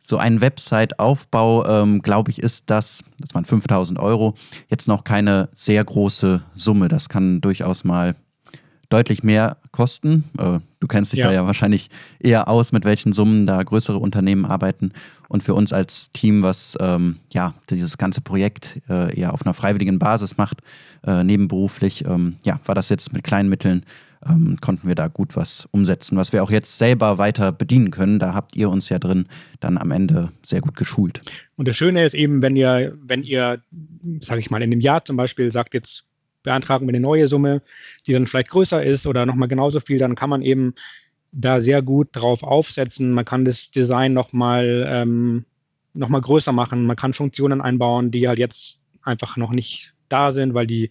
so 0.00 0.16
ein 0.16 0.40
Website-Aufbau, 0.40 1.66
ähm, 1.66 2.02
glaube 2.02 2.30
ich, 2.30 2.42
ist 2.42 2.64
das, 2.70 3.04
das 3.18 3.34
waren 3.34 3.44
5000 3.44 3.98
Euro, 3.98 4.34
jetzt 4.68 4.88
noch 4.88 5.04
keine 5.04 5.48
sehr 5.54 5.84
große 5.84 6.42
Summe. 6.54 6.88
Das 6.88 7.08
kann 7.08 7.40
durchaus 7.40 7.84
mal 7.84 8.16
deutlich 8.90 9.22
mehr 9.22 9.56
kosten. 9.72 10.24
Äh, 10.38 10.58
du 10.80 10.86
kennst 10.86 11.12
dich 11.12 11.20
ja. 11.20 11.28
da 11.28 11.32
ja 11.32 11.46
wahrscheinlich 11.46 11.88
eher 12.18 12.48
aus, 12.48 12.72
mit 12.72 12.84
welchen 12.84 13.12
Summen 13.12 13.46
da 13.46 13.62
größere 13.62 13.98
Unternehmen 13.98 14.44
arbeiten. 14.44 14.92
Und 15.28 15.42
für 15.42 15.54
uns 15.54 15.72
als 15.72 16.12
Team, 16.12 16.42
was 16.42 16.76
ähm, 16.80 17.16
ja 17.32 17.54
dieses 17.70 17.96
ganze 17.96 18.20
Projekt 18.20 18.80
äh, 18.88 19.18
eher 19.18 19.32
auf 19.32 19.46
einer 19.46 19.54
freiwilligen 19.54 19.98
Basis 19.98 20.36
macht, 20.36 20.58
äh, 21.06 21.24
nebenberuflich, 21.24 22.04
ähm, 22.04 22.36
ja, 22.42 22.60
war 22.66 22.74
das 22.74 22.88
jetzt 22.90 23.12
mit 23.12 23.24
kleinen 23.24 23.48
Mitteln 23.48 23.84
ähm, 24.28 24.56
konnten 24.60 24.86
wir 24.86 24.94
da 24.94 25.08
gut 25.08 25.36
was 25.36 25.66
umsetzen, 25.70 26.16
was 26.16 26.32
wir 26.32 26.42
auch 26.42 26.50
jetzt 26.50 26.78
selber 26.78 27.18
weiter 27.18 27.52
bedienen 27.52 27.90
können. 27.90 28.18
Da 28.18 28.34
habt 28.34 28.56
ihr 28.56 28.68
uns 28.68 28.88
ja 28.88 28.98
drin 28.98 29.26
dann 29.60 29.78
am 29.78 29.90
Ende 29.90 30.30
sehr 30.42 30.60
gut 30.60 30.76
geschult. 30.76 31.22
Und 31.56 31.68
das 31.68 31.76
Schöne 31.76 32.04
ist 32.04 32.14
eben, 32.14 32.42
wenn 32.42 32.56
ihr, 32.56 32.96
wenn 33.02 33.22
ihr, 33.22 33.62
sage 34.20 34.40
ich 34.40 34.50
mal, 34.50 34.62
in 34.62 34.70
dem 34.70 34.80
Jahr 34.80 35.04
zum 35.04 35.16
Beispiel 35.16 35.50
sagt, 35.52 35.74
jetzt 35.74 36.04
beantragen 36.42 36.86
wir 36.86 36.90
eine 36.90 37.00
neue 37.00 37.28
Summe, 37.28 37.62
die 38.06 38.12
dann 38.12 38.26
vielleicht 38.26 38.50
größer 38.50 38.82
ist 38.82 39.06
oder 39.06 39.26
nochmal 39.26 39.48
genauso 39.48 39.80
viel, 39.80 39.98
dann 39.98 40.14
kann 40.14 40.30
man 40.30 40.42
eben 40.42 40.74
da 41.32 41.60
sehr 41.60 41.82
gut 41.82 42.08
drauf 42.12 42.42
aufsetzen. 42.42 43.12
Man 43.12 43.24
kann 43.24 43.44
das 43.44 43.70
Design 43.70 44.12
nochmal 44.12 44.84
ähm, 44.88 45.44
noch 45.94 46.10
größer 46.10 46.52
machen. 46.52 46.86
Man 46.86 46.96
kann 46.96 47.12
Funktionen 47.12 47.60
einbauen, 47.60 48.10
die 48.10 48.28
halt 48.28 48.38
jetzt 48.38 48.82
einfach 49.02 49.36
noch 49.36 49.50
nicht 49.50 49.94
da 50.08 50.32
sind, 50.32 50.54
weil 50.54 50.66
die, 50.66 50.90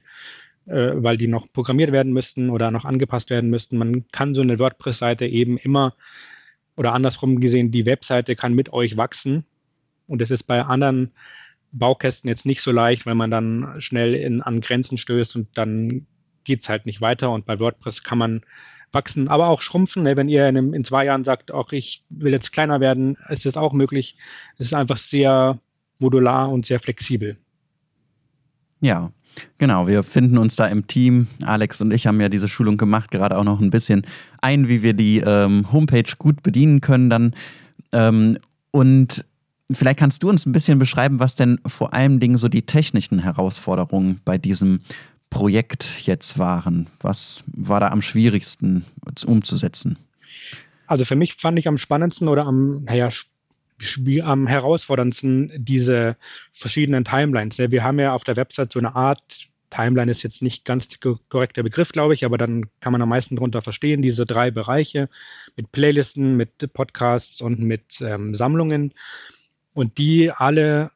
äh, 0.65 0.91
weil 0.95 1.17
die 1.17 1.27
noch 1.27 1.51
programmiert 1.51 1.91
werden 1.91 2.13
müssten 2.13 2.49
oder 2.49 2.71
noch 2.71 2.85
angepasst 2.85 3.29
werden 3.29 3.49
müssten. 3.49 3.77
Man 3.77 4.05
kann 4.11 4.35
so 4.35 4.41
eine 4.41 4.59
WordPress-Seite 4.59 5.25
eben 5.25 5.57
immer 5.57 5.95
oder 6.75 6.93
andersrum 6.93 7.41
gesehen, 7.41 7.71
die 7.71 7.85
Webseite 7.85 8.35
kann 8.35 8.53
mit 8.53 8.71
euch 8.71 8.95
wachsen. 8.95 9.45
Und 10.07 10.21
das 10.21 10.31
ist 10.31 10.43
bei 10.43 10.63
anderen 10.63 11.11
Baukästen 11.71 12.27
jetzt 12.27 12.45
nicht 12.45 12.61
so 12.61 12.71
leicht, 12.71 13.05
weil 13.05 13.15
man 13.15 13.31
dann 13.31 13.75
schnell 13.79 14.15
in, 14.15 14.41
an 14.41 14.61
Grenzen 14.61 14.97
stößt 14.97 15.35
und 15.35 15.47
dann 15.55 16.05
geht 16.43 16.63
es 16.63 16.69
halt 16.69 16.85
nicht 16.85 17.01
weiter. 17.01 17.31
Und 17.31 17.45
bei 17.45 17.59
WordPress 17.59 18.03
kann 18.03 18.17
man 18.17 18.41
wachsen, 18.91 19.27
aber 19.27 19.47
auch 19.47 19.61
schrumpfen. 19.61 20.03
Ne? 20.03 20.17
Wenn 20.17 20.29
ihr 20.29 20.47
in, 20.47 20.73
in, 20.73 20.83
zwei 20.83 21.05
Jahren 21.05 21.23
sagt, 21.23 21.51
auch 21.51 21.71
ich 21.71 22.03
will 22.09 22.33
jetzt 22.33 22.51
kleiner 22.51 22.79
werden, 22.79 23.17
ist 23.29 23.45
das 23.45 23.57
auch 23.57 23.73
möglich. 23.73 24.17
Es 24.57 24.67
ist 24.67 24.73
einfach 24.73 24.97
sehr 24.97 25.59
modular 25.99 26.49
und 26.49 26.65
sehr 26.65 26.79
flexibel. 26.79 27.37
Ja, 28.81 29.11
genau. 29.57 29.87
Wir 29.87 30.03
finden 30.03 30.37
uns 30.37 30.55
da 30.55 30.67
im 30.67 30.87
Team. 30.87 31.27
Alex 31.43 31.81
und 31.81 31.93
ich 31.93 32.07
haben 32.07 32.19
ja 32.21 32.29
diese 32.29 32.49
Schulung 32.49 32.77
gemacht, 32.77 33.11
gerade 33.11 33.37
auch 33.37 33.43
noch 33.43 33.59
ein 33.59 33.69
bisschen 33.69 34.03
ein, 34.41 34.69
wie 34.69 34.81
wir 34.81 34.93
die 34.93 35.19
ähm, 35.19 35.71
Homepage 35.71 36.11
gut 36.17 36.41
bedienen 36.41 36.81
können 36.81 37.09
dann. 37.09 37.35
Ähm, 37.91 38.37
und 38.71 39.25
vielleicht 39.71 39.99
kannst 39.99 40.23
du 40.23 40.29
uns 40.29 40.45
ein 40.45 40.51
bisschen 40.51 40.79
beschreiben, 40.79 41.19
was 41.19 41.35
denn 41.35 41.59
vor 41.65 41.93
allem 41.93 42.19
Dingen 42.19 42.37
so 42.37 42.47
die 42.47 42.63
technischen 42.63 43.19
Herausforderungen 43.19 44.21
bei 44.25 44.37
diesem 44.37 44.81
Projekt 45.29 46.05
jetzt 46.05 46.39
waren? 46.39 46.87
Was 47.01 47.43
war 47.47 47.79
da 47.79 47.89
am 47.89 48.01
schwierigsten 48.01 48.85
umzusetzen? 49.25 49.97
Also 50.87 51.05
für 51.05 51.15
mich 51.15 51.35
fand 51.35 51.59
ich 51.59 51.67
am 51.67 51.77
spannendsten 51.77 52.27
oder 52.27 52.45
am, 52.45 52.83
naja, 52.83 53.09
am 54.23 54.47
herausforderndsten 54.47 55.51
diese 55.55 56.17
verschiedenen 56.51 57.05
Timelines. 57.05 57.59
Wir 57.59 57.83
haben 57.83 57.99
ja 57.99 58.13
auf 58.13 58.23
der 58.23 58.35
Website 58.35 58.73
so 58.73 58.79
eine 58.79 58.95
Art, 58.95 59.49
Timeline 59.69 60.11
ist 60.11 60.23
jetzt 60.23 60.41
nicht 60.41 60.65
ganz 60.65 60.87
korrekter 61.29 61.63
Begriff, 61.63 61.91
glaube 61.91 62.13
ich, 62.15 62.25
aber 62.25 62.37
dann 62.37 62.65
kann 62.81 62.91
man 62.91 63.01
am 63.01 63.09
meisten 63.09 63.35
darunter 63.35 63.61
verstehen, 63.61 64.01
diese 64.01 64.25
drei 64.25 64.49
Bereiche 64.51 65.09
mit 65.55 65.71
Playlisten, 65.71 66.35
mit 66.35 66.73
Podcasts 66.73 67.39
und 67.41 67.59
mit 67.59 68.01
ähm, 68.01 68.33
Sammlungen 68.33 68.93
und 69.73 69.97
die 69.97 70.31
alle 70.31 70.91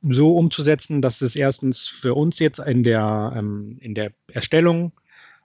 so 0.00 0.36
umzusetzen, 0.36 1.02
dass 1.02 1.20
es 1.20 1.36
erstens 1.36 1.88
für 1.88 2.14
uns 2.14 2.38
jetzt 2.38 2.58
in 2.58 2.82
der, 2.82 3.32
ähm, 3.36 3.78
in 3.80 3.94
der 3.94 4.12
Erstellung 4.32 4.92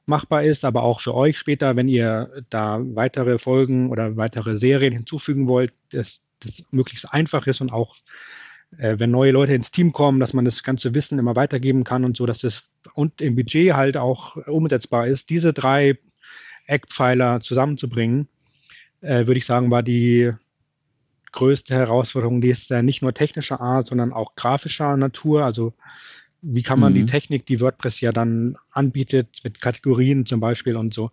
machbar 0.05 0.43
ist, 0.43 0.65
aber 0.65 0.83
auch 0.83 0.99
für 0.99 1.15
euch 1.15 1.37
später, 1.37 1.75
wenn 1.75 1.87
ihr 1.87 2.43
da 2.49 2.79
weitere 2.81 3.39
Folgen 3.39 3.89
oder 3.89 4.17
weitere 4.17 4.57
Serien 4.57 4.93
hinzufügen 4.93 5.47
wollt, 5.47 5.73
dass 5.91 6.21
das 6.39 6.63
möglichst 6.71 7.13
einfach 7.13 7.47
ist 7.47 7.61
und 7.61 7.71
auch 7.71 7.95
äh, 8.77 8.97
wenn 8.99 9.11
neue 9.11 9.31
Leute 9.31 9.53
ins 9.53 9.71
Team 9.71 9.91
kommen, 9.91 10.19
dass 10.19 10.33
man 10.33 10.45
das 10.45 10.63
ganze 10.63 10.95
Wissen 10.95 11.19
immer 11.19 11.35
weitergeben 11.35 11.83
kann 11.83 12.05
und 12.05 12.17
so, 12.17 12.25
dass 12.25 12.39
das 12.39 12.69
und 12.93 13.21
im 13.21 13.35
Budget 13.35 13.73
halt 13.73 13.97
auch 13.97 14.35
umsetzbar 14.47 15.07
ist. 15.07 15.29
Diese 15.29 15.53
drei 15.53 15.97
Eckpfeiler 16.65 17.41
zusammenzubringen, 17.41 18.27
äh, 19.01 19.27
würde 19.27 19.37
ich 19.37 19.45
sagen, 19.45 19.71
war 19.71 19.83
die 19.83 20.31
größte 21.31 21.73
Herausforderung, 21.73 22.41
die 22.41 22.49
ist 22.49 22.69
ja 22.69 22.81
nicht 22.81 23.01
nur 23.01 23.13
technischer 23.13 23.61
Art, 23.61 23.87
sondern 23.87 24.13
auch 24.13 24.35
grafischer 24.35 24.97
Natur. 24.97 25.43
Also 25.45 25.73
wie 26.41 26.63
kann 26.63 26.79
man 26.79 26.93
mhm. 26.93 26.97
die 26.97 27.05
Technik, 27.05 27.45
die 27.45 27.59
WordPress 27.61 28.01
ja 28.01 28.11
dann 28.11 28.57
anbietet, 28.71 29.39
mit 29.43 29.61
Kategorien 29.61 30.25
zum 30.25 30.39
Beispiel 30.39 30.75
und 30.75 30.93
so, 30.93 31.11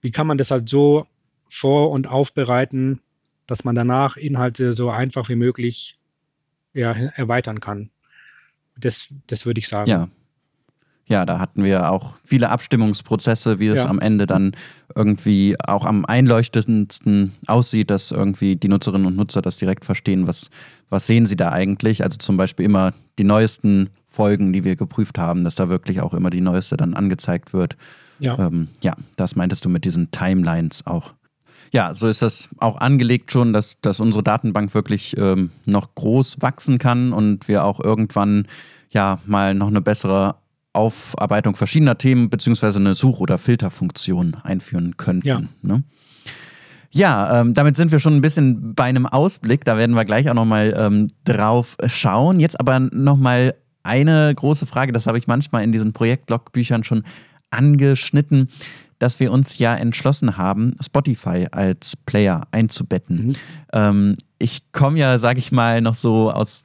wie 0.00 0.10
kann 0.10 0.26
man 0.26 0.38
das 0.38 0.50
halt 0.50 0.68
so 0.68 1.06
vor- 1.48 1.90
und 1.90 2.08
aufbereiten, 2.08 3.00
dass 3.46 3.64
man 3.64 3.74
danach 3.74 4.16
Inhalte 4.16 4.74
so 4.74 4.90
einfach 4.90 5.28
wie 5.28 5.34
möglich 5.36 5.98
ja, 6.72 6.92
erweitern 6.92 7.60
kann. 7.60 7.90
Das, 8.78 9.08
das 9.26 9.44
würde 9.44 9.58
ich 9.58 9.68
sagen. 9.68 9.90
Ja, 9.90 10.08
ja, 11.10 11.26
da 11.26 11.40
hatten 11.40 11.64
wir 11.64 11.90
auch 11.90 12.14
viele 12.24 12.50
Abstimmungsprozesse, 12.50 13.58
wie 13.58 13.66
es 13.66 13.80
ja. 13.80 13.86
am 13.86 13.98
Ende 13.98 14.26
dann 14.26 14.52
irgendwie 14.94 15.56
auch 15.58 15.84
am 15.84 16.04
einleuchtendsten 16.04 17.32
aussieht, 17.48 17.90
dass 17.90 18.12
irgendwie 18.12 18.54
die 18.54 18.68
Nutzerinnen 18.68 19.08
und 19.08 19.16
Nutzer 19.16 19.42
das 19.42 19.56
direkt 19.56 19.84
verstehen, 19.84 20.28
was, 20.28 20.50
was 20.88 21.08
sehen 21.08 21.26
sie 21.26 21.34
da 21.34 21.50
eigentlich. 21.50 22.04
Also 22.04 22.16
zum 22.18 22.36
Beispiel 22.36 22.64
immer 22.64 22.92
die 23.18 23.24
neuesten 23.24 23.90
Folgen, 24.06 24.52
die 24.52 24.62
wir 24.62 24.76
geprüft 24.76 25.18
haben, 25.18 25.42
dass 25.42 25.56
da 25.56 25.68
wirklich 25.68 26.00
auch 26.00 26.14
immer 26.14 26.30
die 26.30 26.40
neueste 26.40 26.76
dann 26.76 26.94
angezeigt 26.94 27.52
wird. 27.52 27.76
Ja, 28.20 28.38
ähm, 28.38 28.68
ja 28.80 28.94
das 29.16 29.34
meintest 29.34 29.64
du 29.64 29.68
mit 29.68 29.84
diesen 29.84 30.12
Timelines 30.12 30.86
auch. 30.86 31.14
Ja, 31.72 31.92
so 31.92 32.06
ist 32.06 32.22
das 32.22 32.48
auch 32.58 32.76
angelegt 32.76 33.32
schon, 33.32 33.52
dass, 33.52 33.80
dass 33.80 33.98
unsere 33.98 34.22
Datenbank 34.22 34.74
wirklich 34.74 35.16
ähm, 35.16 35.50
noch 35.66 35.92
groß 35.96 36.36
wachsen 36.40 36.78
kann 36.78 37.12
und 37.12 37.48
wir 37.48 37.64
auch 37.64 37.80
irgendwann 37.80 38.46
ja 38.90 39.18
mal 39.26 39.54
noch 39.54 39.68
eine 39.68 39.80
bessere 39.80 40.36
Aufarbeitung 40.72 41.56
verschiedener 41.56 41.98
Themen 41.98 42.30
beziehungsweise 42.30 42.78
eine 42.78 42.94
Such- 42.94 43.20
oder 43.20 43.38
Filterfunktion 43.38 44.36
einführen 44.42 44.96
könnten. 44.96 45.26
Ja. 45.26 45.42
Ne? 45.62 45.82
Ja, 46.92 47.40
ähm, 47.40 47.54
damit 47.54 47.76
sind 47.76 47.92
wir 47.92 48.00
schon 48.00 48.16
ein 48.16 48.20
bisschen 48.20 48.74
bei 48.74 48.84
einem 48.84 49.06
Ausblick. 49.06 49.64
Da 49.64 49.76
werden 49.76 49.94
wir 49.94 50.04
gleich 50.04 50.28
auch 50.28 50.34
nochmal 50.34 50.74
ähm, 50.76 51.08
drauf 51.24 51.76
schauen. 51.86 52.40
Jetzt 52.40 52.58
aber 52.58 52.80
nochmal 52.80 53.54
eine 53.82 54.34
große 54.34 54.66
Frage, 54.66 54.92
das 54.92 55.06
habe 55.06 55.18
ich 55.18 55.26
manchmal 55.26 55.62
in 55.62 55.72
diesen 55.72 55.92
Projektlogbüchern 55.92 56.84
schon 56.84 57.04
angeschnitten, 57.50 58.48
dass 58.98 59.18
wir 59.18 59.32
uns 59.32 59.58
ja 59.58 59.74
entschlossen 59.74 60.36
haben, 60.36 60.76
Spotify 60.80 61.46
als 61.50 61.96
Player 61.96 62.42
einzubetten. 62.50 63.28
Mhm. 63.28 63.36
Ähm, 63.72 64.16
ich 64.38 64.72
komme 64.72 64.98
ja, 64.98 65.18
sage 65.18 65.38
ich 65.38 65.52
mal, 65.52 65.80
noch 65.80 65.94
so 65.94 66.30
aus 66.30 66.64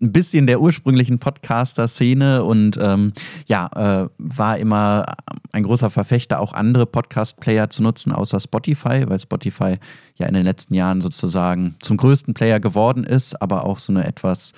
ein 0.00 0.12
bisschen 0.12 0.46
der 0.46 0.60
ursprünglichen 0.60 1.18
Podcaster-Szene 1.18 2.42
und 2.42 2.78
ähm, 2.80 3.12
ja, 3.46 4.04
äh, 4.04 4.08
war 4.18 4.56
immer 4.56 5.04
ein 5.52 5.62
großer 5.62 5.90
Verfechter, 5.90 6.40
auch 6.40 6.54
andere 6.54 6.86
Podcast-Player 6.86 7.68
zu 7.68 7.82
nutzen, 7.82 8.12
außer 8.12 8.40
Spotify, 8.40 9.04
weil 9.06 9.20
Spotify 9.20 9.76
ja 10.16 10.26
in 10.26 10.34
den 10.34 10.44
letzten 10.44 10.74
Jahren 10.74 11.02
sozusagen 11.02 11.76
zum 11.80 11.98
größten 11.98 12.32
Player 12.32 12.60
geworden 12.60 13.04
ist, 13.04 13.40
aber 13.42 13.64
auch 13.64 13.78
so 13.78 13.92
eine 13.92 14.06
etwas 14.06 14.52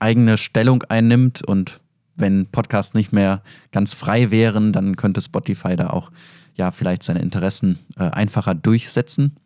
eigene 0.00 0.36
Stellung 0.36 0.82
einnimmt 0.84 1.46
und 1.46 1.80
wenn 2.16 2.46
Podcasts 2.46 2.94
nicht 2.94 3.12
mehr 3.12 3.42
ganz 3.70 3.94
frei 3.94 4.30
wären, 4.30 4.72
dann 4.72 4.96
könnte 4.96 5.20
Spotify 5.22 5.76
da 5.76 5.90
auch 5.90 6.10
ja 6.54 6.72
vielleicht 6.72 7.04
seine 7.04 7.20
Interessen 7.20 7.78
äh, 7.96 8.02
einfacher 8.02 8.54
durchsetzen. 8.54 9.36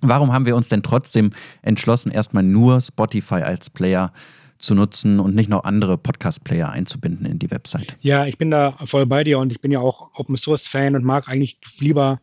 Warum 0.00 0.32
haben 0.32 0.46
wir 0.46 0.56
uns 0.56 0.68
denn 0.68 0.82
trotzdem 0.82 1.30
entschlossen, 1.60 2.10
erstmal 2.10 2.42
nur 2.42 2.80
Spotify 2.80 3.42
als 3.42 3.70
Player 3.70 4.12
zu 4.12 4.41
zu 4.62 4.74
nutzen 4.74 5.20
und 5.20 5.34
nicht 5.34 5.50
noch 5.50 5.64
andere 5.64 5.98
Podcast-Player 5.98 6.70
einzubinden 6.70 7.26
in 7.26 7.38
die 7.38 7.50
Website. 7.50 7.96
Ja, 8.00 8.26
ich 8.26 8.38
bin 8.38 8.50
da 8.50 8.72
voll 8.86 9.06
bei 9.06 9.24
dir 9.24 9.38
und 9.38 9.52
ich 9.52 9.60
bin 9.60 9.72
ja 9.72 9.80
auch 9.80 10.18
Open 10.18 10.36
Source 10.36 10.66
Fan 10.66 10.94
und 10.94 11.04
mag 11.04 11.28
eigentlich 11.28 11.58
lieber 11.78 12.20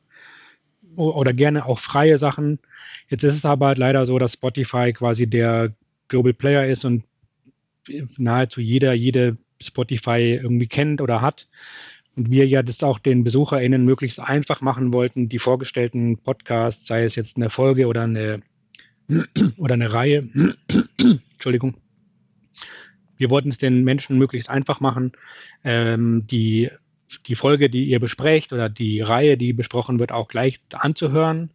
oder 0.96 1.34
gerne 1.34 1.65
auch 1.65 1.79
freie 1.79 2.17
Sachen. 2.17 2.60
Jetzt 3.08 3.24
ist 3.24 3.36
es 3.36 3.46
aber 3.46 3.67
halt 3.67 3.77
leider 3.77 4.05
so, 4.05 4.17
dass 4.19 4.34
Spotify 4.34 4.93
quasi 4.93 5.27
der 5.27 5.74
Global 6.08 6.34
Player 6.34 6.67
ist 6.67 6.86
und 6.86 7.03
nahezu 8.17 8.62
jeder 8.62 8.93
jede 8.93 9.38
Spotify 9.62 10.39
irgendwie 10.41 10.67
kennt 10.67 11.01
oder 11.01 11.22
hat. 11.22 11.48
Und 12.15 12.31
wir 12.31 12.48
ja 12.48 12.63
das 12.63 12.84
auch 12.84 13.00
den 13.00 13.24
BesucherInnen 13.24 13.86
möglichst 13.86 14.19
einfach 14.19 14.62
machen 14.62 14.91
wollten, 14.91 15.29
die 15.29 15.39
vorgestellten 15.39 16.17
Podcasts, 16.17 16.88
sei 16.88 17.05
es 17.05 17.15
jetzt 17.15 17.38
eine 17.38 17.50
Folge 17.50 17.88
oder 17.88 18.03
eine 18.03 18.41
oder 19.58 19.74
eine 19.74 19.93
Reihe, 19.93 20.27
Entschuldigung, 21.34 21.75
wir 23.20 23.30
wollten 23.30 23.50
es 23.50 23.60
den 23.60 23.84
Menschen 23.84 24.18
möglichst 24.18 24.50
einfach 24.50 24.80
machen, 24.80 25.12
ähm, 25.64 26.26
die, 26.26 26.72
die 27.28 27.36
Folge, 27.36 27.70
die 27.70 27.86
ihr 27.86 28.00
besprecht 28.00 28.54
oder 28.54 28.70
die 28.70 29.02
Reihe, 29.02 29.38
die 29.38 29.54
besprochen 29.54 30.00
wird, 30.00 30.12
auch 30.12 30.30
gleich 30.30 30.60
anzuhören. 30.74 31.52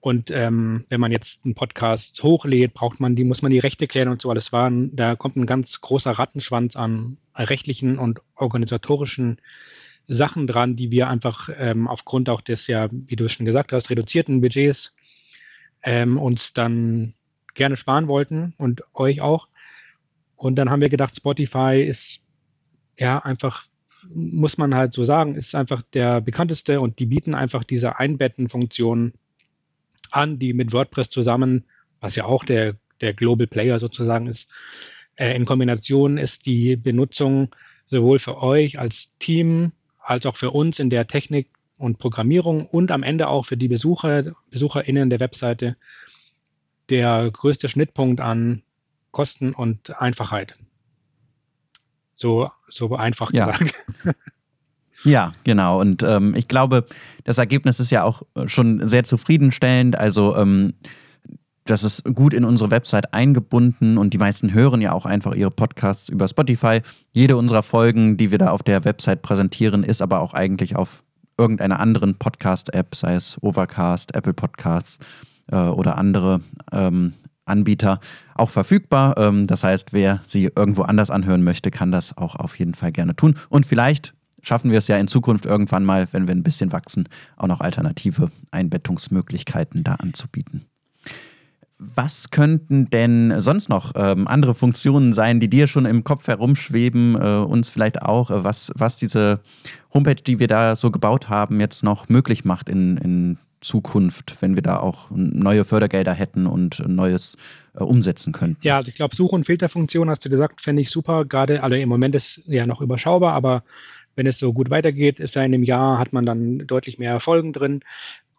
Und 0.00 0.30
ähm, 0.30 0.84
wenn 0.90 1.00
man 1.00 1.12
jetzt 1.12 1.44
einen 1.44 1.54
Podcast 1.54 2.22
hochlädt, 2.22 2.74
braucht 2.74 3.00
man 3.00 3.16
die, 3.16 3.24
muss 3.24 3.40
man 3.40 3.52
die 3.52 3.60
Rechte 3.60 3.86
klären 3.86 4.08
und 4.08 4.20
so 4.20 4.28
alles 4.28 4.52
waren. 4.52 4.94
Da 4.94 5.16
kommt 5.16 5.36
ein 5.36 5.46
ganz 5.46 5.80
großer 5.80 6.10
Rattenschwanz 6.10 6.76
an 6.76 7.16
rechtlichen 7.34 7.98
und 7.98 8.20
organisatorischen 8.34 9.40
Sachen 10.06 10.46
dran, 10.46 10.76
die 10.76 10.90
wir 10.90 11.08
einfach 11.08 11.48
ähm, 11.56 11.88
aufgrund 11.88 12.28
auch 12.28 12.42
des 12.42 12.66
ja, 12.66 12.88
wie 12.90 13.16
du 13.16 13.28
schon 13.28 13.46
gesagt 13.46 13.72
hast, 13.72 13.88
reduzierten 13.88 14.42
Budgets 14.42 14.94
ähm, 15.82 16.18
uns 16.18 16.52
dann 16.52 17.14
gerne 17.54 17.76
sparen 17.76 18.08
wollten 18.08 18.54
und 18.58 18.82
euch 18.94 19.20
auch. 19.20 19.48
Und 20.44 20.56
dann 20.56 20.68
haben 20.68 20.82
wir 20.82 20.90
gedacht, 20.90 21.16
Spotify 21.16 21.82
ist 21.82 22.20
ja 22.98 23.18
einfach, 23.18 23.64
muss 24.14 24.58
man 24.58 24.74
halt 24.74 24.92
so 24.92 25.06
sagen, 25.06 25.36
ist 25.36 25.54
einfach 25.54 25.80
der 25.94 26.20
bekannteste 26.20 26.82
und 26.82 26.98
die 26.98 27.06
bieten 27.06 27.34
einfach 27.34 27.64
diese 27.64 27.98
Einbettenfunktion 27.98 29.14
an, 30.10 30.38
die 30.38 30.52
mit 30.52 30.74
WordPress 30.74 31.08
zusammen, 31.08 31.64
was 32.00 32.14
ja 32.14 32.26
auch 32.26 32.44
der, 32.44 32.76
der 33.00 33.14
Global 33.14 33.46
Player 33.46 33.78
sozusagen 33.78 34.26
ist, 34.26 34.50
äh, 35.16 35.34
in 35.34 35.46
Kombination 35.46 36.18
ist 36.18 36.44
die 36.44 36.76
Benutzung 36.76 37.48
sowohl 37.86 38.18
für 38.18 38.42
euch 38.42 38.78
als 38.78 39.16
Team 39.18 39.72
als 39.98 40.26
auch 40.26 40.36
für 40.36 40.50
uns 40.50 40.78
in 40.78 40.90
der 40.90 41.06
Technik 41.06 41.48
und 41.78 41.98
Programmierung 41.98 42.66
und 42.66 42.90
am 42.90 43.02
Ende 43.02 43.28
auch 43.28 43.46
für 43.46 43.56
die 43.56 43.68
Besucher, 43.68 44.34
BesucherInnen 44.50 45.08
der 45.08 45.20
Webseite 45.20 45.78
der 46.90 47.30
größte 47.30 47.70
Schnittpunkt 47.70 48.20
an 48.20 48.62
Kosten 49.14 49.54
und 49.54 49.98
Einfachheit. 50.02 50.56
So, 52.16 52.50
so 52.68 52.94
einfach 52.94 53.32
ja. 53.32 53.52
gesagt. 53.52 53.74
Ja, 55.06 55.32
genau. 55.44 55.82
Und 55.82 56.02
ähm, 56.02 56.32
ich 56.34 56.48
glaube, 56.48 56.86
das 57.24 57.36
Ergebnis 57.36 57.78
ist 57.78 57.90
ja 57.90 58.04
auch 58.04 58.22
schon 58.46 58.88
sehr 58.88 59.04
zufriedenstellend. 59.04 59.98
Also 59.98 60.34
ähm, 60.34 60.72
das 61.64 61.84
ist 61.84 62.04
gut 62.14 62.32
in 62.32 62.46
unsere 62.46 62.70
Website 62.70 63.12
eingebunden 63.12 63.98
und 63.98 64.14
die 64.14 64.18
meisten 64.18 64.54
hören 64.54 64.80
ja 64.80 64.92
auch 64.92 65.04
einfach 65.04 65.34
ihre 65.34 65.50
Podcasts 65.50 66.08
über 66.08 66.26
Spotify. 66.26 66.80
Jede 67.12 67.36
unserer 67.36 67.62
Folgen, 67.62 68.16
die 68.16 68.30
wir 68.30 68.38
da 68.38 68.50
auf 68.50 68.62
der 68.62 68.86
Website 68.86 69.20
präsentieren, 69.20 69.82
ist 69.82 70.00
aber 70.00 70.20
auch 70.20 70.32
eigentlich 70.32 70.74
auf 70.74 71.04
irgendeiner 71.36 71.80
anderen 71.80 72.14
Podcast-App, 72.14 72.94
sei 72.94 73.14
es 73.14 73.36
Overcast, 73.42 74.14
Apple 74.14 74.32
Podcasts 74.32 74.98
äh, 75.50 75.56
oder 75.56 75.98
andere 75.98 76.40
ähm, 76.72 77.12
Anbieter 77.46 78.00
auch 78.34 78.50
verfügbar. 78.50 79.16
Ähm, 79.18 79.46
das 79.46 79.64
heißt, 79.64 79.92
wer 79.92 80.20
sie 80.26 80.50
irgendwo 80.54 80.82
anders 80.82 81.10
anhören 81.10 81.44
möchte, 81.44 81.70
kann 81.70 81.92
das 81.92 82.16
auch 82.16 82.36
auf 82.36 82.58
jeden 82.58 82.74
Fall 82.74 82.92
gerne 82.92 83.16
tun. 83.16 83.34
Und 83.48 83.66
vielleicht 83.66 84.14
schaffen 84.42 84.70
wir 84.70 84.78
es 84.78 84.88
ja 84.88 84.96
in 84.96 85.08
Zukunft 85.08 85.46
irgendwann 85.46 85.84
mal, 85.84 86.06
wenn 86.12 86.28
wir 86.28 86.34
ein 86.34 86.42
bisschen 86.42 86.72
wachsen, 86.72 87.08
auch 87.36 87.46
noch 87.46 87.60
alternative 87.60 88.30
Einbettungsmöglichkeiten 88.50 89.84
da 89.84 89.94
anzubieten. 89.94 90.66
Was 91.78 92.30
könnten 92.30 92.88
denn 92.88 93.34
sonst 93.40 93.68
noch 93.68 93.92
ähm, 93.96 94.28
andere 94.28 94.54
Funktionen 94.54 95.12
sein, 95.12 95.40
die 95.40 95.50
dir 95.50 95.66
schon 95.66 95.86
im 95.86 96.04
Kopf 96.04 96.28
herumschweben, 96.28 97.16
äh, 97.16 97.44
uns 97.44 97.68
vielleicht 97.68 98.02
auch, 98.02 98.30
äh, 98.30 98.44
was, 98.44 98.72
was 98.76 98.96
diese 98.96 99.40
Homepage, 99.92 100.14
die 100.14 100.38
wir 100.38 100.46
da 100.46 100.76
so 100.76 100.90
gebaut 100.90 101.28
haben, 101.28 101.58
jetzt 101.60 101.82
noch 101.82 102.08
möglich 102.08 102.44
macht 102.44 102.68
in, 102.68 102.96
in 102.98 103.38
Zukunft, 103.64 104.40
wenn 104.40 104.54
wir 104.54 104.62
da 104.62 104.78
auch 104.78 105.10
neue 105.10 105.64
Fördergelder 105.64 106.12
hätten 106.12 106.46
und 106.46 106.86
Neues 106.86 107.36
äh, 107.74 107.82
umsetzen 107.82 108.32
könnten? 108.32 108.58
Ja, 108.62 108.76
also 108.76 108.88
ich 108.88 108.94
glaube, 108.94 109.16
Such- 109.16 109.32
und 109.32 109.46
Filterfunktion, 109.46 110.10
hast 110.10 110.24
du 110.24 110.30
gesagt, 110.30 110.60
fände 110.60 110.82
ich 110.82 110.90
super. 110.90 111.24
Gerade, 111.24 111.62
also 111.62 111.76
im 111.76 111.88
Moment 111.88 112.14
ist 112.14 112.42
ja 112.46 112.66
noch 112.66 112.80
überschaubar, 112.80 113.32
aber 113.32 113.64
wenn 114.16 114.26
es 114.26 114.38
so 114.38 114.52
gut 114.52 114.70
weitergeht, 114.70 115.18
ist 115.18 115.34
ja 115.34 115.42
in 115.42 115.54
einem 115.54 115.64
Jahr, 115.64 115.98
hat 115.98 116.12
man 116.12 116.26
dann 116.26 116.58
deutlich 116.66 116.98
mehr 116.98 117.18
Folgen 117.20 117.52
drin. 117.52 117.80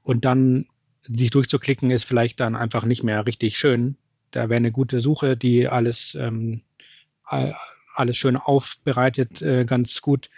Und 0.03 0.23
dann 0.23 0.65
sich 1.07 1.31
durchzuklicken, 1.31 1.91
ist 1.91 2.05
vielleicht 2.05 2.39
dann 2.39 2.55
einfach 2.55 2.85
nicht 2.85 3.03
mehr 3.03 3.25
richtig 3.25 3.57
schön. 3.57 3.97
Da 4.31 4.49
wäre 4.49 4.57
eine 4.57 4.71
gute 4.71 4.99
Suche, 5.01 5.35
die 5.35 5.67
alles, 5.67 6.15
ähm, 6.19 6.61
alles 7.23 8.17
schön 8.17 8.37
aufbereitet, 8.37 9.41
äh, 9.41 9.65
ganz 9.65 10.01
gut. 10.01 10.29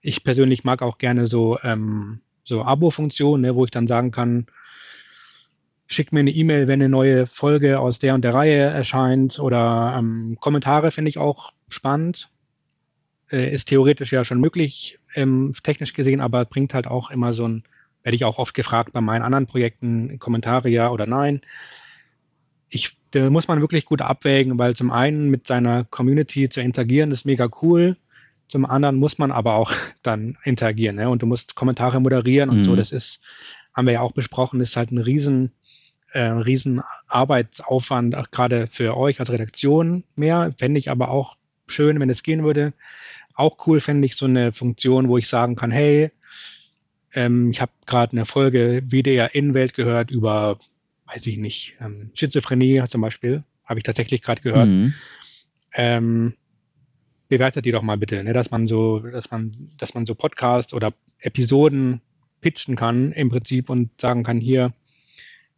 Ich 0.00 0.24
persönlich 0.24 0.64
mag 0.64 0.82
auch 0.82 0.98
gerne 0.98 1.26
so, 1.26 1.58
ähm, 1.62 2.20
so 2.46 2.62
Abo-Funktionen, 2.62 3.42
ne, 3.42 3.54
wo 3.54 3.64
ich 3.64 3.70
dann 3.70 3.86
sagen 3.86 4.10
kann, 4.10 4.46
schick 5.86 6.12
mir 6.12 6.20
eine 6.20 6.30
E-Mail, 6.30 6.66
wenn 6.66 6.80
eine 6.80 6.88
neue 6.88 7.26
Folge 7.26 7.78
aus 7.78 7.98
der 7.98 8.14
und 8.14 8.22
der 8.22 8.34
Reihe 8.34 8.64
erscheint 8.64 9.38
oder 9.38 9.94
ähm, 9.98 10.38
Kommentare 10.40 10.90
finde 10.90 11.10
ich 11.10 11.18
auch 11.18 11.52
spannend 11.68 12.30
äh, 13.30 13.52
ist 13.52 13.68
theoretisch 13.68 14.12
ja 14.12 14.24
schon 14.24 14.40
möglich, 14.40 14.98
ähm, 15.14 15.54
technisch 15.62 15.94
gesehen, 15.94 16.20
aber 16.20 16.44
bringt 16.44 16.74
halt 16.74 16.86
auch 16.86 17.10
immer 17.10 17.32
so 17.32 17.46
ein, 17.46 17.64
werde 18.02 18.16
ich 18.16 18.24
auch 18.24 18.38
oft 18.38 18.54
gefragt 18.54 18.92
bei 18.92 19.00
meinen 19.00 19.22
anderen 19.22 19.46
Projekten, 19.46 20.18
Kommentare 20.18 20.68
ja 20.68 20.90
oder 20.90 21.06
nein. 21.06 21.40
Ich, 22.68 22.96
da 23.12 23.30
muss 23.30 23.48
man 23.48 23.60
wirklich 23.60 23.84
gut 23.84 24.02
abwägen, 24.02 24.58
weil 24.58 24.76
zum 24.76 24.90
einen 24.90 25.30
mit 25.30 25.46
seiner 25.46 25.84
Community 25.84 26.48
zu 26.48 26.60
interagieren 26.60 27.12
ist 27.12 27.24
mega 27.24 27.48
cool. 27.62 27.96
Zum 28.48 28.64
anderen 28.64 28.96
muss 28.96 29.18
man 29.18 29.32
aber 29.32 29.54
auch 29.54 29.72
dann 30.02 30.36
interagieren 30.44 30.96
ne? 30.96 31.08
und 31.10 31.22
du 31.22 31.26
musst 31.26 31.54
Kommentare 31.54 32.00
moderieren 32.00 32.50
und 32.50 32.58
mhm. 32.58 32.64
so. 32.64 32.76
Das 32.76 32.92
ist, 32.92 33.22
haben 33.74 33.86
wir 33.86 33.94
ja 33.94 34.00
auch 34.00 34.12
besprochen, 34.12 34.60
ist 34.60 34.76
halt 34.76 34.92
ein 34.92 34.98
riesen, 34.98 35.52
äh, 36.12 36.20
riesen 36.20 36.82
Arbeitsaufwand, 37.08 38.14
auch 38.14 38.30
gerade 38.30 38.66
für 38.66 38.96
euch 38.96 39.20
als 39.20 39.30
Redaktion 39.30 40.04
mehr. 40.14 40.54
Fände 40.58 40.78
ich 40.78 40.90
aber 40.90 41.10
auch 41.10 41.36
schön, 41.66 41.98
wenn 42.00 42.10
es 42.10 42.22
gehen 42.22 42.44
würde. 42.44 42.72
Auch 43.34 43.66
cool 43.66 43.80
fände 43.80 44.06
ich 44.06 44.16
so 44.16 44.26
eine 44.26 44.52
Funktion, 44.52 45.08
wo 45.08 45.18
ich 45.18 45.28
sagen 45.28 45.56
kann, 45.56 45.70
hey, 45.70 46.10
ähm, 47.12 47.50
ich 47.50 47.60
habe 47.60 47.72
gerade 47.86 48.12
eine 48.12 48.26
Folge 48.26 48.82
WDR 48.86 49.34
Innenwelt 49.34 49.74
gehört 49.74 50.10
über, 50.10 50.58
weiß 51.06 51.26
ich 51.26 51.38
nicht, 51.38 51.76
ähm, 51.80 52.10
Schizophrenie 52.14 52.84
zum 52.88 53.00
Beispiel, 53.00 53.42
habe 53.64 53.80
ich 53.80 53.84
tatsächlich 53.84 54.22
gerade 54.22 54.42
gehört. 54.42 54.68
Mhm. 54.68 54.94
Ähm, 55.74 56.34
bewertet 57.28 57.64
die 57.64 57.72
doch 57.72 57.82
mal 57.82 57.96
bitte, 57.96 58.22
ne, 58.22 58.32
dass 58.32 58.50
man 58.50 58.66
so, 58.66 59.00
dass 59.00 59.30
man, 59.30 59.70
dass 59.78 59.94
man 59.94 60.06
so 60.06 60.14
Podcasts 60.14 60.72
oder 60.72 60.92
Episoden 61.18 62.00
pitchen 62.40 62.76
kann 62.76 63.12
im 63.12 63.30
Prinzip 63.30 63.70
und 63.70 63.90
sagen 64.00 64.22
kann, 64.22 64.40
hier, 64.40 64.72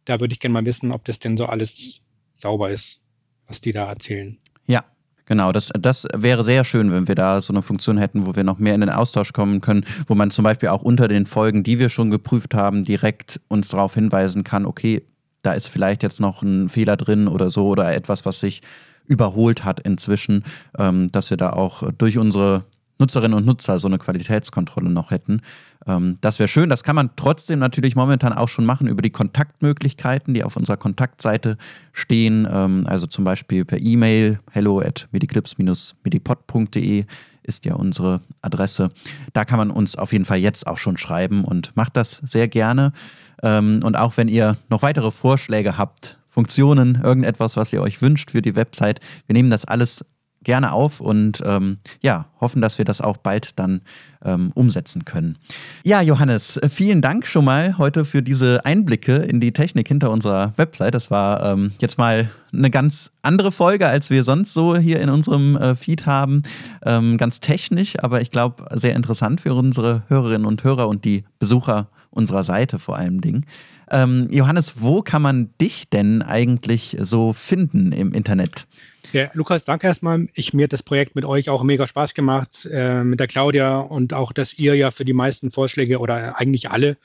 da 0.05 0.19
würde 0.19 0.33
ich 0.33 0.39
gerne 0.39 0.53
mal 0.53 0.65
wissen, 0.65 0.91
ob 0.91 1.05
das 1.05 1.19
denn 1.19 1.37
so 1.37 1.45
alles 1.45 2.01
sauber 2.33 2.71
ist, 2.71 3.01
was 3.47 3.61
die 3.61 3.71
da 3.71 3.89
erzählen. 3.89 4.37
Ja, 4.65 4.83
Genau, 5.29 5.51
das, 5.51 5.71
das 5.79 6.07
wäre 6.11 6.43
sehr 6.43 6.63
schön, 6.63 6.91
wenn 6.91 7.07
wir 7.07 7.13
da 7.13 7.39
so 7.39 7.53
eine 7.53 7.61
Funktion 7.61 7.99
hätten, 7.99 8.25
wo 8.25 8.35
wir 8.35 8.43
noch 8.43 8.57
mehr 8.57 8.73
in 8.73 8.81
den 8.81 8.89
Austausch 8.89 9.31
kommen 9.31 9.61
können, 9.61 9.85
wo 10.07 10.15
man 10.15 10.31
zum 10.31 10.41
Beispiel 10.41 10.69
auch 10.69 10.81
unter 10.81 11.07
den 11.07 11.27
Folgen, 11.27 11.61
die 11.61 11.77
wir 11.77 11.89
schon 11.89 12.09
geprüft 12.09 12.55
haben, 12.55 12.83
direkt 12.83 13.39
uns 13.47 13.69
darauf 13.69 13.93
hinweisen 13.93 14.43
kann, 14.43 14.65
okay, 14.65 15.03
da 15.49 15.55
ist 15.55 15.67
vielleicht 15.67 16.03
jetzt 16.03 16.19
noch 16.19 16.43
ein 16.43 16.69
Fehler 16.69 16.95
drin 16.95 17.27
oder 17.27 17.49
so 17.49 17.69
oder 17.69 17.91
etwas, 17.91 18.23
was 18.23 18.39
sich 18.39 18.61
überholt 19.07 19.65
hat 19.65 19.79
inzwischen, 19.79 20.43
ähm, 20.77 21.11
dass 21.11 21.31
wir 21.31 21.37
da 21.37 21.53
auch 21.53 21.91
durch 21.97 22.19
unsere 22.19 22.65
Nutzerinnen 22.99 23.35
und 23.35 23.47
Nutzer 23.47 23.79
so 23.79 23.87
eine 23.87 23.97
Qualitätskontrolle 23.97 24.91
noch 24.91 25.09
hätten. 25.09 25.41
Ähm, 25.87 26.19
das 26.21 26.37
wäre 26.37 26.47
schön. 26.47 26.69
Das 26.69 26.83
kann 26.83 26.95
man 26.95 27.09
trotzdem 27.15 27.57
natürlich 27.57 27.95
momentan 27.95 28.31
auch 28.31 28.47
schon 28.47 28.63
machen 28.65 28.87
über 28.87 29.01
die 29.01 29.09
Kontaktmöglichkeiten, 29.09 30.35
die 30.35 30.43
auf 30.43 30.55
unserer 30.55 30.77
Kontaktseite 30.77 31.57
stehen. 31.93 32.47
Ähm, 32.51 32.85
also 32.85 33.07
zum 33.07 33.23
Beispiel 33.23 33.65
per 33.65 33.79
E-Mail 33.81 34.39
hello 34.51 34.79
at 34.81 35.07
mediclips-medipod.de 35.11 37.05
ist 37.41 37.65
ja 37.65 37.73
unsere 37.73 38.21
Adresse. 38.43 38.91
Da 39.33 39.45
kann 39.45 39.57
man 39.57 39.71
uns 39.71 39.95
auf 39.95 40.13
jeden 40.13 40.25
Fall 40.25 40.37
jetzt 40.37 40.67
auch 40.67 40.77
schon 40.77 40.97
schreiben 40.97 41.43
und 41.43 41.75
macht 41.75 41.97
das 41.97 42.17
sehr 42.17 42.47
gerne. 42.47 42.93
Ähm, 43.43 43.81
und 43.83 43.95
auch 43.95 44.17
wenn 44.17 44.27
ihr 44.27 44.57
noch 44.69 44.81
weitere 44.81 45.11
Vorschläge 45.11 45.77
habt, 45.77 46.17
Funktionen, 46.27 47.01
irgendetwas, 47.03 47.57
was 47.57 47.73
ihr 47.73 47.81
euch 47.81 48.01
wünscht 48.01 48.31
für 48.31 48.41
die 48.41 48.55
Website, 48.55 48.99
wir 49.27 49.33
nehmen 49.33 49.49
das 49.49 49.65
alles 49.65 50.05
gerne 50.49 50.71
auf 50.71 50.99
und 50.99 51.43
ähm, 51.45 51.77
ja, 52.01 52.25
hoffen, 52.41 52.59
dass 52.59 52.79
wir 52.79 52.85
das 52.85 53.01
auch 53.01 53.17
bald 53.17 53.59
dann 53.59 53.81
ähm, 54.25 54.51
umsetzen 54.55 55.05
können. 55.05 55.37
Ja, 55.83 56.01
Johannes, 56.01 56.59
vielen 56.71 57.03
Dank 57.03 57.27
schon 57.27 57.45
mal 57.45 57.77
heute 57.77 58.03
für 58.03 58.23
diese 58.23 58.65
Einblicke 58.65 59.17
in 59.17 59.39
die 59.39 59.53
Technik 59.53 59.87
hinter 59.87 60.09
unserer 60.09 60.53
Website. 60.57 60.95
Das 60.95 61.11
war 61.11 61.43
ähm, 61.43 61.73
jetzt 61.79 61.99
mal 61.99 62.31
eine 62.51 62.71
ganz 62.71 63.11
andere 63.21 63.51
Folge, 63.51 63.85
als 63.85 64.09
wir 64.09 64.23
sonst 64.23 64.55
so 64.55 64.75
hier 64.75 65.01
in 65.01 65.11
unserem 65.11 65.55
äh, 65.55 65.75
Feed 65.75 66.07
haben. 66.07 66.41
Ähm, 66.83 67.19
ganz 67.19 67.41
technisch, 67.41 67.99
aber 68.01 68.19
ich 68.21 68.31
glaube 68.31 68.65
sehr 68.71 68.95
interessant 68.95 69.41
für 69.41 69.53
unsere 69.53 70.01
Hörerinnen 70.07 70.47
und 70.47 70.63
Hörer 70.63 70.87
und 70.87 71.05
die 71.05 71.25
Besucher 71.37 71.89
unserer 72.09 72.43
Seite 72.43 72.79
vor 72.79 72.97
allem 72.97 73.21
Dingen. 73.21 73.45
Ähm, 73.91 74.27
Johannes, 74.31 74.81
wo 74.81 75.03
kann 75.03 75.21
man 75.21 75.51
dich 75.61 75.91
denn 75.91 76.23
eigentlich 76.23 76.97
so 76.99 77.33
finden 77.33 77.91
im 77.91 78.13
Internet? 78.13 78.65
Ja, 79.11 79.29
Lukas, 79.33 79.65
danke 79.65 79.87
erstmal. 79.87 80.27
Ich, 80.33 80.53
mir 80.53 80.65
hat 80.65 80.73
das 80.73 80.83
Projekt 80.83 81.15
mit 81.15 81.25
euch 81.25 81.49
auch 81.49 81.63
mega 81.63 81.87
Spaß 81.87 82.13
gemacht, 82.13 82.67
äh, 82.71 83.03
mit 83.03 83.19
der 83.19 83.27
Claudia 83.27 83.79
und 83.79 84.13
auch, 84.13 84.31
dass 84.31 84.53
ihr 84.53 84.75
ja 84.75 84.91
für 84.91 85.05
die 85.05 85.13
meisten 85.13 85.51
Vorschläge 85.51 85.99
oder 85.99 86.39
eigentlich 86.39 86.69
alle 86.69 86.97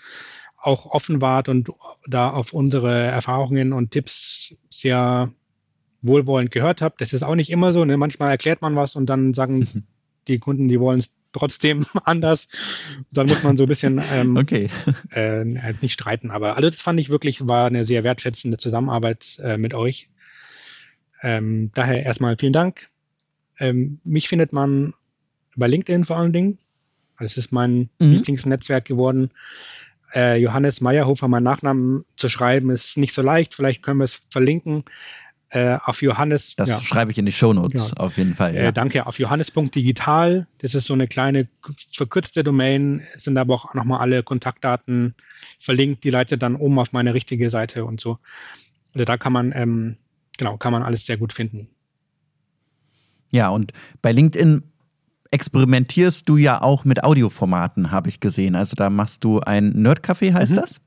auch 0.58 0.86
offen 0.86 1.20
wart 1.20 1.48
und 1.48 1.70
da 2.06 2.30
auf 2.30 2.52
unsere 2.52 2.94
Erfahrungen 2.94 3.72
und 3.72 3.90
Tipps 3.90 4.56
sehr 4.70 5.30
wohlwollend 6.02 6.50
gehört 6.50 6.80
habt. 6.80 7.00
Das 7.00 7.12
ist 7.12 7.22
auch 7.22 7.34
nicht 7.34 7.50
immer 7.50 7.72
so. 7.72 7.84
Ne? 7.84 7.96
Manchmal 7.96 8.30
erklärt 8.30 8.62
man 8.62 8.76
was 8.76 8.96
und 8.96 9.06
dann 9.06 9.34
sagen 9.34 9.86
die 10.28 10.38
Kunden, 10.38 10.68
die 10.68 10.80
wollen 10.80 11.00
es 11.00 11.10
trotzdem 11.32 11.84
anders. 12.04 12.48
Dann 13.12 13.26
muss 13.26 13.42
man 13.42 13.56
so 13.56 13.64
ein 13.64 13.68
bisschen 13.68 14.00
ähm, 14.12 14.36
okay. 14.38 14.68
äh, 15.12 15.44
nicht 15.80 15.92
streiten. 15.92 16.30
Aber 16.30 16.56
also 16.56 16.68
das 16.68 16.80
fand 16.80 17.00
ich 17.00 17.10
wirklich, 17.10 17.46
war 17.46 17.66
eine 17.66 17.84
sehr 17.84 18.04
wertschätzende 18.04 18.56
Zusammenarbeit 18.58 19.38
äh, 19.42 19.56
mit 19.56 19.74
euch. 19.74 20.08
Ähm, 21.24 21.70
daher 21.74 22.04
erstmal 22.04 22.36
vielen 22.38 22.52
Dank. 22.52 22.86
Ähm, 23.58 23.98
mich 24.04 24.28
findet 24.28 24.52
man 24.52 24.92
bei 25.56 25.66
LinkedIn 25.66 26.04
vor 26.04 26.18
allen 26.18 26.34
Dingen. 26.34 26.58
Das 27.18 27.38
ist 27.38 27.50
mein 27.50 27.88
mhm. 27.98 28.10
Lieblingsnetzwerk 28.10 28.84
geworden. 28.84 29.30
Äh, 30.14 30.36
Johannes 30.36 30.82
Meyerhofer, 30.82 31.26
mein 31.28 31.42
Nachnamen 31.42 32.04
zu 32.18 32.28
schreiben, 32.28 32.68
ist 32.68 32.98
nicht 32.98 33.14
so 33.14 33.22
leicht. 33.22 33.54
Vielleicht 33.54 33.82
können 33.82 34.00
wir 34.00 34.04
es 34.04 34.20
verlinken. 34.30 34.84
Äh, 35.48 35.78
auf 35.84 36.02
Johannes. 36.02 36.56
Das 36.56 36.68
ja. 36.68 36.80
schreibe 36.80 37.10
ich 37.10 37.16
in 37.16 37.24
die 37.24 37.32
Shownotes 37.32 37.94
ja. 37.96 38.02
auf 38.02 38.18
jeden 38.18 38.34
Fall. 38.34 38.54
Äh, 38.54 38.64
ja. 38.64 38.68
Äh, 38.68 38.72
danke. 38.74 39.06
Auf 39.06 39.18
johannes.digital. 39.18 40.46
Das 40.58 40.74
ist 40.74 40.84
so 40.84 40.92
eine 40.92 41.06
kleine 41.06 41.48
verkürzte 41.90 42.44
Domain. 42.44 43.02
Es 43.14 43.24
sind 43.24 43.38
aber 43.38 43.54
auch 43.54 43.72
nochmal 43.72 44.00
alle 44.00 44.22
Kontaktdaten 44.22 45.14
verlinkt. 45.58 46.04
Die 46.04 46.10
leitet 46.10 46.42
dann 46.42 46.56
oben 46.56 46.78
auf 46.78 46.92
meine 46.92 47.14
richtige 47.14 47.48
Seite 47.48 47.86
und 47.86 48.00
so. 48.00 48.18
Also 48.92 49.04
da 49.06 49.16
kann 49.16 49.32
man 49.32 49.52
ähm, 49.54 49.96
genau, 50.38 50.56
kann 50.56 50.72
man 50.72 50.82
alles 50.82 51.06
sehr 51.06 51.16
gut 51.16 51.32
finden. 51.32 51.68
Ja, 53.30 53.48
und 53.48 53.72
bei 54.00 54.12
LinkedIn 54.12 54.62
experimentierst 55.30 56.28
du 56.28 56.36
ja 56.36 56.62
auch 56.62 56.84
mit 56.84 57.02
Audioformaten, 57.02 57.90
habe 57.90 58.08
ich 58.08 58.20
gesehen. 58.20 58.54
Also 58.54 58.76
da 58.76 58.88
machst 58.90 59.24
du 59.24 59.40
ein 59.40 59.72
Nerdcafé, 59.72 60.32
heißt 60.32 60.52
mhm. 60.52 60.60
das? 60.60 60.80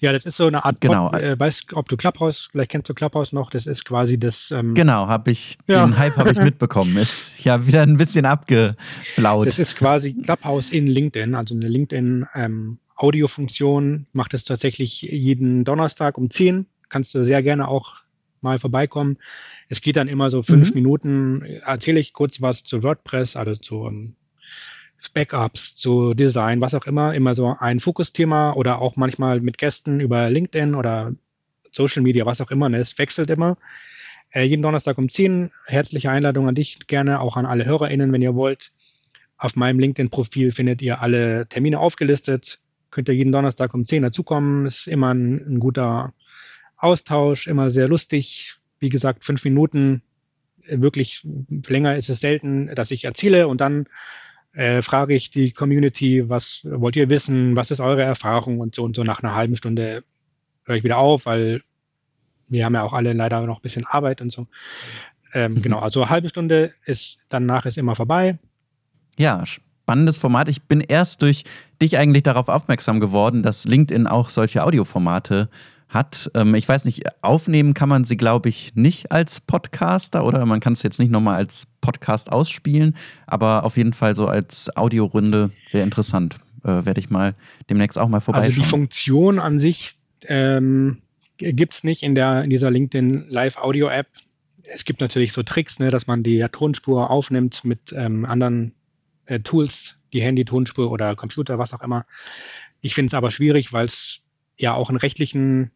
Ja, 0.00 0.12
das 0.12 0.26
ist 0.26 0.36
so 0.36 0.46
eine 0.46 0.64
Art, 0.64 0.80
Genau. 0.80 1.08
Pod, 1.08 1.20
äh, 1.20 1.38
weißt 1.38 1.72
ob 1.74 1.88
du 1.88 1.96
Clubhouse, 1.96 2.48
vielleicht 2.50 2.72
kennst 2.72 2.88
du 2.88 2.94
Clubhouse 2.94 3.32
noch, 3.32 3.50
das 3.50 3.66
ist 3.66 3.84
quasi 3.84 4.18
das, 4.18 4.50
ähm, 4.50 4.74
Genau, 4.74 5.06
habe 5.06 5.30
ich, 5.30 5.56
Ja. 5.66 5.86
den 5.86 5.96
Hype 5.96 6.16
habe 6.16 6.32
ich 6.32 6.38
mitbekommen. 6.42 6.96
Ist 6.96 7.44
ja 7.44 7.66
wieder 7.66 7.82
ein 7.82 7.96
bisschen 7.96 8.26
abgeflaut. 8.26 9.46
das 9.46 9.58
ist 9.58 9.76
quasi 9.76 10.12
Clubhouse 10.12 10.70
in 10.70 10.86
LinkedIn, 10.86 11.34
also 11.34 11.54
eine 11.54 11.68
LinkedIn 11.68 12.26
ähm, 12.34 12.78
Audiofunktion, 12.96 14.06
macht 14.12 14.34
es 14.34 14.44
tatsächlich 14.44 15.02
jeden 15.02 15.64
Donnerstag 15.64 16.18
um 16.18 16.28
10, 16.28 16.66
kannst 16.88 17.14
du 17.14 17.24
sehr 17.24 17.42
gerne 17.42 17.68
auch 17.68 18.02
mal 18.42 18.58
vorbeikommen. 18.58 19.18
Es 19.68 19.80
geht 19.80 19.96
dann 19.96 20.08
immer 20.08 20.30
so 20.30 20.42
fünf 20.42 20.70
Mhm. 20.70 20.74
Minuten, 20.74 21.42
erzähle 21.64 22.00
ich 22.00 22.12
kurz 22.12 22.40
was 22.40 22.64
zu 22.64 22.82
WordPress, 22.82 23.36
also 23.36 23.54
zu 23.56 23.86
ähm, 23.86 24.14
Backups, 25.14 25.76
zu 25.76 26.14
Design, 26.14 26.60
was 26.60 26.74
auch 26.74 26.86
immer, 26.86 27.14
immer 27.14 27.34
so 27.34 27.56
ein 27.58 27.80
Fokusthema 27.80 28.52
oder 28.52 28.80
auch 28.80 28.96
manchmal 28.96 29.40
mit 29.40 29.58
Gästen 29.58 30.00
über 30.00 30.28
LinkedIn 30.28 30.74
oder 30.74 31.14
Social 31.72 32.02
Media, 32.02 32.26
was 32.26 32.40
auch 32.40 32.50
immer. 32.50 32.68
Ne? 32.68 32.78
Es 32.78 32.98
wechselt 32.98 33.30
immer. 33.30 33.56
Äh, 34.30 34.44
jeden 34.44 34.62
Donnerstag 34.62 34.98
um 34.98 35.08
10. 35.08 35.50
Herzliche 35.66 36.10
Einladung 36.10 36.48
an 36.48 36.54
dich, 36.54 36.86
gerne 36.86 37.20
auch 37.20 37.36
an 37.36 37.46
alle 37.46 37.64
HörerInnen, 37.64 38.12
wenn 38.12 38.22
ihr 38.22 38.34
wollt. 38.34 38.72
Auf 39.38 39.56
meinem 39.56 39.78
LinkedIn-Profil 39.78 40.52
findet 40.52 40.82
ihr 40.82 41.00
alle 41.00 41.46
Termine 41.48 41.80
aufgelistet. 41.80 42.60
Könnt 42.90 43.08
ihr 43.08 43.14
jeden 43.14 43.32
Donnerstag 43.32 43.72
um 43.72 43.86
10 43.86 44.02
dazukommen. 44.02 44.66
Ist 44.66 44.86
immer 44.86 45.14
ein, 45.14 45.38
ein 45.54 45.60
guter 45.60 46.12
Austausch, 46.80 47.46
immer 47.46 47.70
sehr 47.70 47.88
lustig. 47.88 48.54
Wie 48.78 48.88
gesagt, 48.88 49.24
fünf 49.24 49.44
Minuten. 49.44 50.02
Äh, 50.66 50.80
Wirklich 50.80 51.26
länger 51.66 51.96
ist 51.96 52.10
es 52.10 52.20
selten, 52.20 52.74
dass 52.74 52.90
ich 52.90 53.04
erzähle 53.04 53.48
und 53.48 53.60
dann 53.60 53.86
äh, 54.52 54.82
frage 54.82 55.14
ich 55.14 55.30
die 55.30 55.52
Community, 55.52 56.28
was 56.28 56.60
wollt 56.64 56.96
ihr 56.96 57.08
wissen, 57.08 57.54
was 57.54 57.70
ist 57.70 57.80
eure 57.80 58.02
Erfahrung 58.02 58.58
und 58.58 58.74
so 58.74 58.82
und 58.82 58.96
so 58.96 59.04
nach 59.04 59.22
einer 59.22 59.34
halben 59.34 59.56
Stunde 59.56 60.02
höre 60.64 60.76
ich 60.76 60.84
wieder 60.84 60.98
auf, 60.98 61.26
weil 61.26 61.62
wir 62.48 62.64
haben 62.64 62.74
ja 62.74 62.82
auch 62.82 62.92
alle 62.92 63.12
leider 63.12 63.40
noch 63.46 63.58
ein 63.58 63.62
bisschen 63.62 63.86
Arbeit 63.86 64.20
und 64.20 64.32
so. 64.32 64.48
Ähm, 65.34 65.54
Mhm. 65.54 65.62
Genau, 65.62 65.78
also 65.78 66.02
eine 66.02 66.10
halbe 66.10 66.28
Stunde 66.28 66.72
ist 66.86 67.20
danach 67.28 67.66
ist 67.66 67.78
immer 67.78 67.94
vorbei. 67.94 68.38
Ja, 69.18 69.44
spannendes 69.46 70.18
Format. 70.18 70.48
Ich 70.48 70.62
bin 70.62 70.80
erst 70.80 71.22
durch 71.22 71.44
dich 71.80 71.98
eigentlich 71.98 72.22
darauf 72.22 72.48
aufmerksam 72.48 73.00
geworden, 73.00 73.42
dass 73.42 73.66
LinkedIn 73.66 74.06
auch 74.06 74.28
solche 74.28 74.64
Audioformate 74.64 75.48
hat. 75.90 76.30
Ähm, 76.34 76.54
ich 76.54 76.68
weiß 76.68 76.84
nicht, 76.84 77.02
aufnehmen 77.22 77.74
kann 77.74 77.88
man 77.88 78.04
sie, 78.04 78.16
glaube 78.16 78.48
ich, 78.48 78.72
nicht 78.74 79.12
als 79.12 79.40
Podcaster 79.40 80.24
oder 80.24 80.46
man 80.46 80.60
kann 80.60 80.72
es 80.72 80.82
jetzt 80.82 80.98
nicht 80.98 81.10
nochmal 81.10 81.36
als 81.36 81.66
Podcast 81.80 82.32
ausspielen, 82.32 82.96
aber 83.26 83.64
auf 83.64 83.76
jeden 83.76 83.92
Fall 83.92 84.14
so 84.14 84.26
als 84.26 84.74
Audiorunde 84.76 85.50
sehr 85.68 85.84
interessant. 85.84 86.36
Äh, 86.62 86.84
Werde 86.84 87.00
ich 87.00 87.10
mal 87.10 87.34
demnächst 87.68 87.98
auch 87.98 88.08
mal 88.08 88.18
Also 88.18 88.32
die 88.32 88.34
vorbeischauen. 88.34 88.64
Funktion 88.68 89.38
an 89.38 89.58
sich 89.58 89.96
ähm, 90.26 90.98
gibt 91.38 91.74
es 91.74 91.84
nicht 91.84 92.02
in, 92.02 92.14
der, 92.14 92.44
in 92.44 92.50
dieser 92.50 92.70
LinkedIn 92.70 93.26
Live 93.28 93.56
Audio 93.56 93.88
App. 93.88 94.06
Es 94.64 94.84
gibt 94.84 95.00
natürlich 95.00 95.32
so 95.32 95.42
Tricks, 95.42 95.78
ne, 95.78 95.90
dass 95.90 96.06
man 96.06 96.22
die 96.22 96.44
Tonspur 96.52 97.10
aufnimmt 97.10 97.64
mit 97.64 97.92
ähm, 97.96 98.24
anderen 98.24 98.72
äh, 99.26 99.40
Tools, 99.40 99.96
die 100.12 100.22
Handy-Tonspur 100.22 100.90
oder 100.90 101.16
Computer, 101.16 101.58
was 101.58 101.72
auch 101.72 101.82
immer. 101.82 102.06
Ich 102.80 102.94
finde 102.94 103.08
es 103.08 103.14
aber 103.14 103.30
schwierig, 103.30 103.72
weil 103.72 103.86
es 103.86 104.20
ja 104.58 104.74
auch 104.74 104.90
einen 104.90 104.98
rechtlichen 104.98 105.70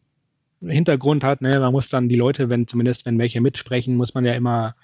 Hintergrund 0.68 1.24
hat. 1.24 1.40
Ne? 1.40 1.60
Man 1.60 1.72
muss 1.72 1.88
dann 1.88 2.08
die 2.08 2.16
Leute, 2.16 2.48
wenn 2.48 2.66
zumindest 2.66 3.06
wenn 3.06 3.18
welche 3.18 3.40
mitsprechen, 3.40 3.96
muss 3.96 4.14
man 4.14 4.24
ja 4.24 4.34
immer 4.34 4.74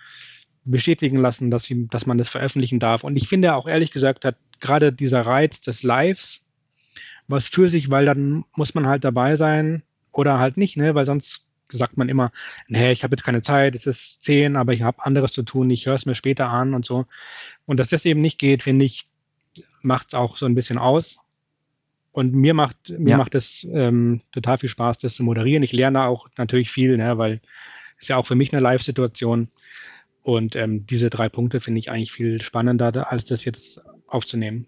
bestätigen 0.64 1.16
lassen, 1.16 1.50
dass, 1.50 1.64
sie, 1.64 1.88
dass 1.88 2.06
man 2.06 2.18
das 2.18 2.28
veröffentlichen 2.28 2.78
darf. 2.78 3.04
Und 3.04 3.16
ich 3.16 3.28
finde 3.28 3.54
auch 3.54 3.66
ehrlich 3.66 3.90
gesagt, 3.90 4.24
hat 4.24 4.36
gerade 4.60 4.92
dieser 4.92 5.22
Reiz 5.22 5.60
des 5.60 5.82
Lives 5.82 6.46
was 7.30 7.46
für 7.46 7.70
sich, 7.70 7.90
weil 7.90 8.06
dann 8.06 8.44
muss 8.56 8.74
man 8.74 8.86
halt 8.86 9.04
dabei 9.04 9.36
sein 9.36 9.82
oder 10.12 10.38
halt 10.38 10.56
nicht, 10.56 10.76
ne? 10.76 10.94
weil 10.94 11.06
sonst 11.06 11.46
sagt 11.72 11.96
man 11.96 12.08
immer, 12.08 12.32
nee, 12.66 12.90
ich 12.90 13.04
habe 13.04 13.14
jetzt 13.14 13.22
keine 13.22 13.42
Zeit, 13.42 13.76
es 13.76 13.86
ist 13.86 14.22
zehn, 14.22 14.56
aber 14.56 14.72
ich 14.72 14.82
habe 14.82 15.04
anderes 15.04 15.32
zu 15.32 15.44
tun, 15.44 15.70
ich 15.70 15.86
höre 15.86 15.94
es 15.94 16.06
mir 16.06 16.16
später 16.16 16.48
an 16.48 16.74
und 16.74 16.84
so. 16.84 17.06
Und 17.66 17.78
dass 17.78 17.88
das 17.88 18.04
eben 18.04 18.20
nicht 18.20 18.38
geht, 18.38 18.64
finde 18.64 18.84
ich, 18.84 19.06
macht 19.82 20.08
es 20.08 20.14
auch 20.14 20.36
so 20.36 20.46
ein 20.46 20.56
bisschen 20.56 20.78
aus. 20.78 21.18
Und 22.12 22.34
mir 22.34 22.54
macht 22.54 22.76
mir 22.90 23.10
Ja. 23.10 23.16
macht 23.16 23.34
es 23.34 23.66
ähm, 23.72 24.20
total 24.32 24.58
viel 24.58 24.68
Spaß, 24.68 24.98
das 24.98 25.14
zu 25.14 25.22
moderieren. 25.22 25.62
Ich 25.62 25.72
lerne 25.72 26.02
auch 26.04 26.28
natürlich 26.36 26.70
viel, 26.70 26.96
ne, 26.96 27.18
weil 27.18 27.40
es 28.00 28.08
ja 28.08 28.16
auch 28.16 28.26
für 28.26 28.34
mich 28.34 28.52
eine 28.52 28.60
Live-Situation. 28.60 29.48
Und 30.22 30.56
ähm, 30.56 30.86
diese 30.86 31.08
drei 31.08 31.28
Punkte 31.28 31.60
finde 31.60 31.78
ich 31.78 31.90
eigentlich 31.90 32.12
viel 32.12 32.42
spannender, 32.42 33.10
als 33.10 33.24
das 33.24 33.44
jetzt 33.44 33.80
aufzunehmen. 34.06 34.66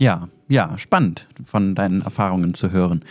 Ja, 0.00 0.28
ja, 0.48 0.78
spannend 0.78 1.26
von 1.44 1.74
deinen 1.74 2.02
Erfahrungen 2.02 2.54
zu 2.54 2.70
hören. 2.72 3.04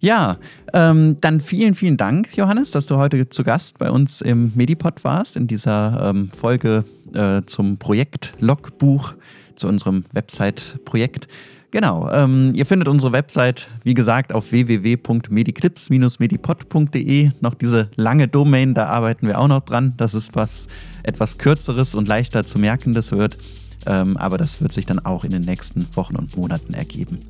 Ja, 0.00 0.38
ähm, 0.74 1.16
dann 1.20 1.40
vielen, 1.40 1.74
vielen 1.76 1.96
Dank, 1.96 2.36
Johannes, 2.36 2.72
dass 2.72 2.86
du 2.86 2.96
heute 2.96 3.28
zu 3.28 3.44
Gast 3.44 3.78
bei 3.78 3.90
uns 3.90 4.20
im 4.20 4.50
Medipod 4.56 5.04
warst, 5.04 5.36
in 5.36 5.46
dieser 5.46 6.10
ähm, 6.10 6.28
Folge 6.30 6.84
äh, 7.14 7.42
zum 7.46 7.78
Projekt 7.78 8.34
Logbuch, 8.40 9.14
zu 9.54 9.68
unserem 9.68 10.04
Website-Projekt. 10.12 11.28
Genau, 11.72 12.08
ähm, 12.12 12.52
ihr 12.54 12.64
findet 12.66 12.86
unsere 12.86 13.12
Website, 13.12 13.68
wie 13.82 13.94
gesagt, 13.94 14.32
auf 14.34 14.52
www.mediclips-medipod.de. 14.52 17.30
Noch 17.40 17.54
diese 17.54 17.90
lange 17.96 18.28
Domain, 18.28 18.74
da 18.74 18.88
arbeiten 18.88 19.26
wir 19.26 19.40
auch 19.40 19.48
noch 19.48 19.62
dran, 19.62 19.94
dass 19.96 20.12
es 20.12 20.28
was 20.34 20.66
etwas 21.02 21.38
kürzeres 21.38 21.94
und 21.94 22.06
leichter 22.06 22.44
zu 22.44 22.58
merkendes 22.58 23.12
wird. 23.12 23.38
Ähm, 23.86 24.18
aber 24.18 24.36
das 24.36 24.60
wird 24.60 24.72
sich 24.72 24.84
dann 24.84 24.98
auch 24.98 25.24
in 25.24 25.30
den 25.30 25.46
nächsten 25.46 25.88
Wochen 25.96 26.16
und 26.16 26.36
Monaten 26.36 26.74
ergeben. 26.74 27.20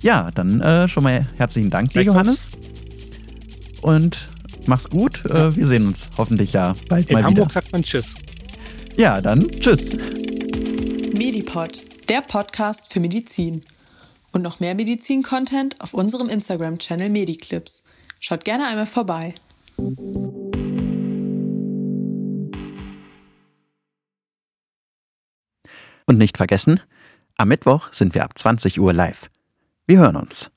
Ja, 0.00 0.30
dann 0.30 0.62
äh, 0.62 0.88
schon 0.88 1.04
mal 1.04 1.28
herzlichen 1.36 1.68
Dank 1.68 1.90
dir. 1.90 2.00
Johannes. 2.02 2.50
Und 3.82 4.30
mach's 4.64 4.88
gut. 4.88 5.22
Äh, 5.26 5.54
wir 5.54 5.66
sehen 5.66 5.86
uns 5.86 6.10
hoffentlich 6.16 6.54
ja 6.54 6.76
bald 6.88 7.10
In 7.10 7.16
mal 7.16 7.24
Hamburg 7.24 7.50
wieder. 7.50 7.52
sagt 7.52 7.72
man 7.72 7.82
Tschüss. 7.82 8.14
Ja, 8.96 9.20
dann 9.20 9.50
tschüss. 9.50 9.90
Medipod, 11.14 11.82
der 12.08 12.22
Podcast 12.22 12.90
für 12.90 13.00
Medizin. 13.00 13.60
Und 14.32 14.42
noch 14.42 14.60
mehr 14.60 14.74
Medizin-Content 14.74 15.80
auf 15.80 15.94
unserem 15.94 16.28
Instagram-Channel 16.28 17.10
Mediclips. 17.10 17.82
Schaut 18.18 18.44
gerne 18.44 18.66
einmal 18.66 18.86
vorbei. 18.86 19.34
Und 26.06 26.18
nicht 26.18 26.36
vergessen, 26.36 26.80
am 27.36 27.48
Mittwoch 27.48 27.92
sind 27.92 28.14
wir 28.14 28.24
ab 28.24 28.38
20 28.38 28.80
Uhr 28.80 28.92
live. 28.92 29.30
Wir 29.86 29.98
hören 29.98 30.16
uns. 30.16 30.50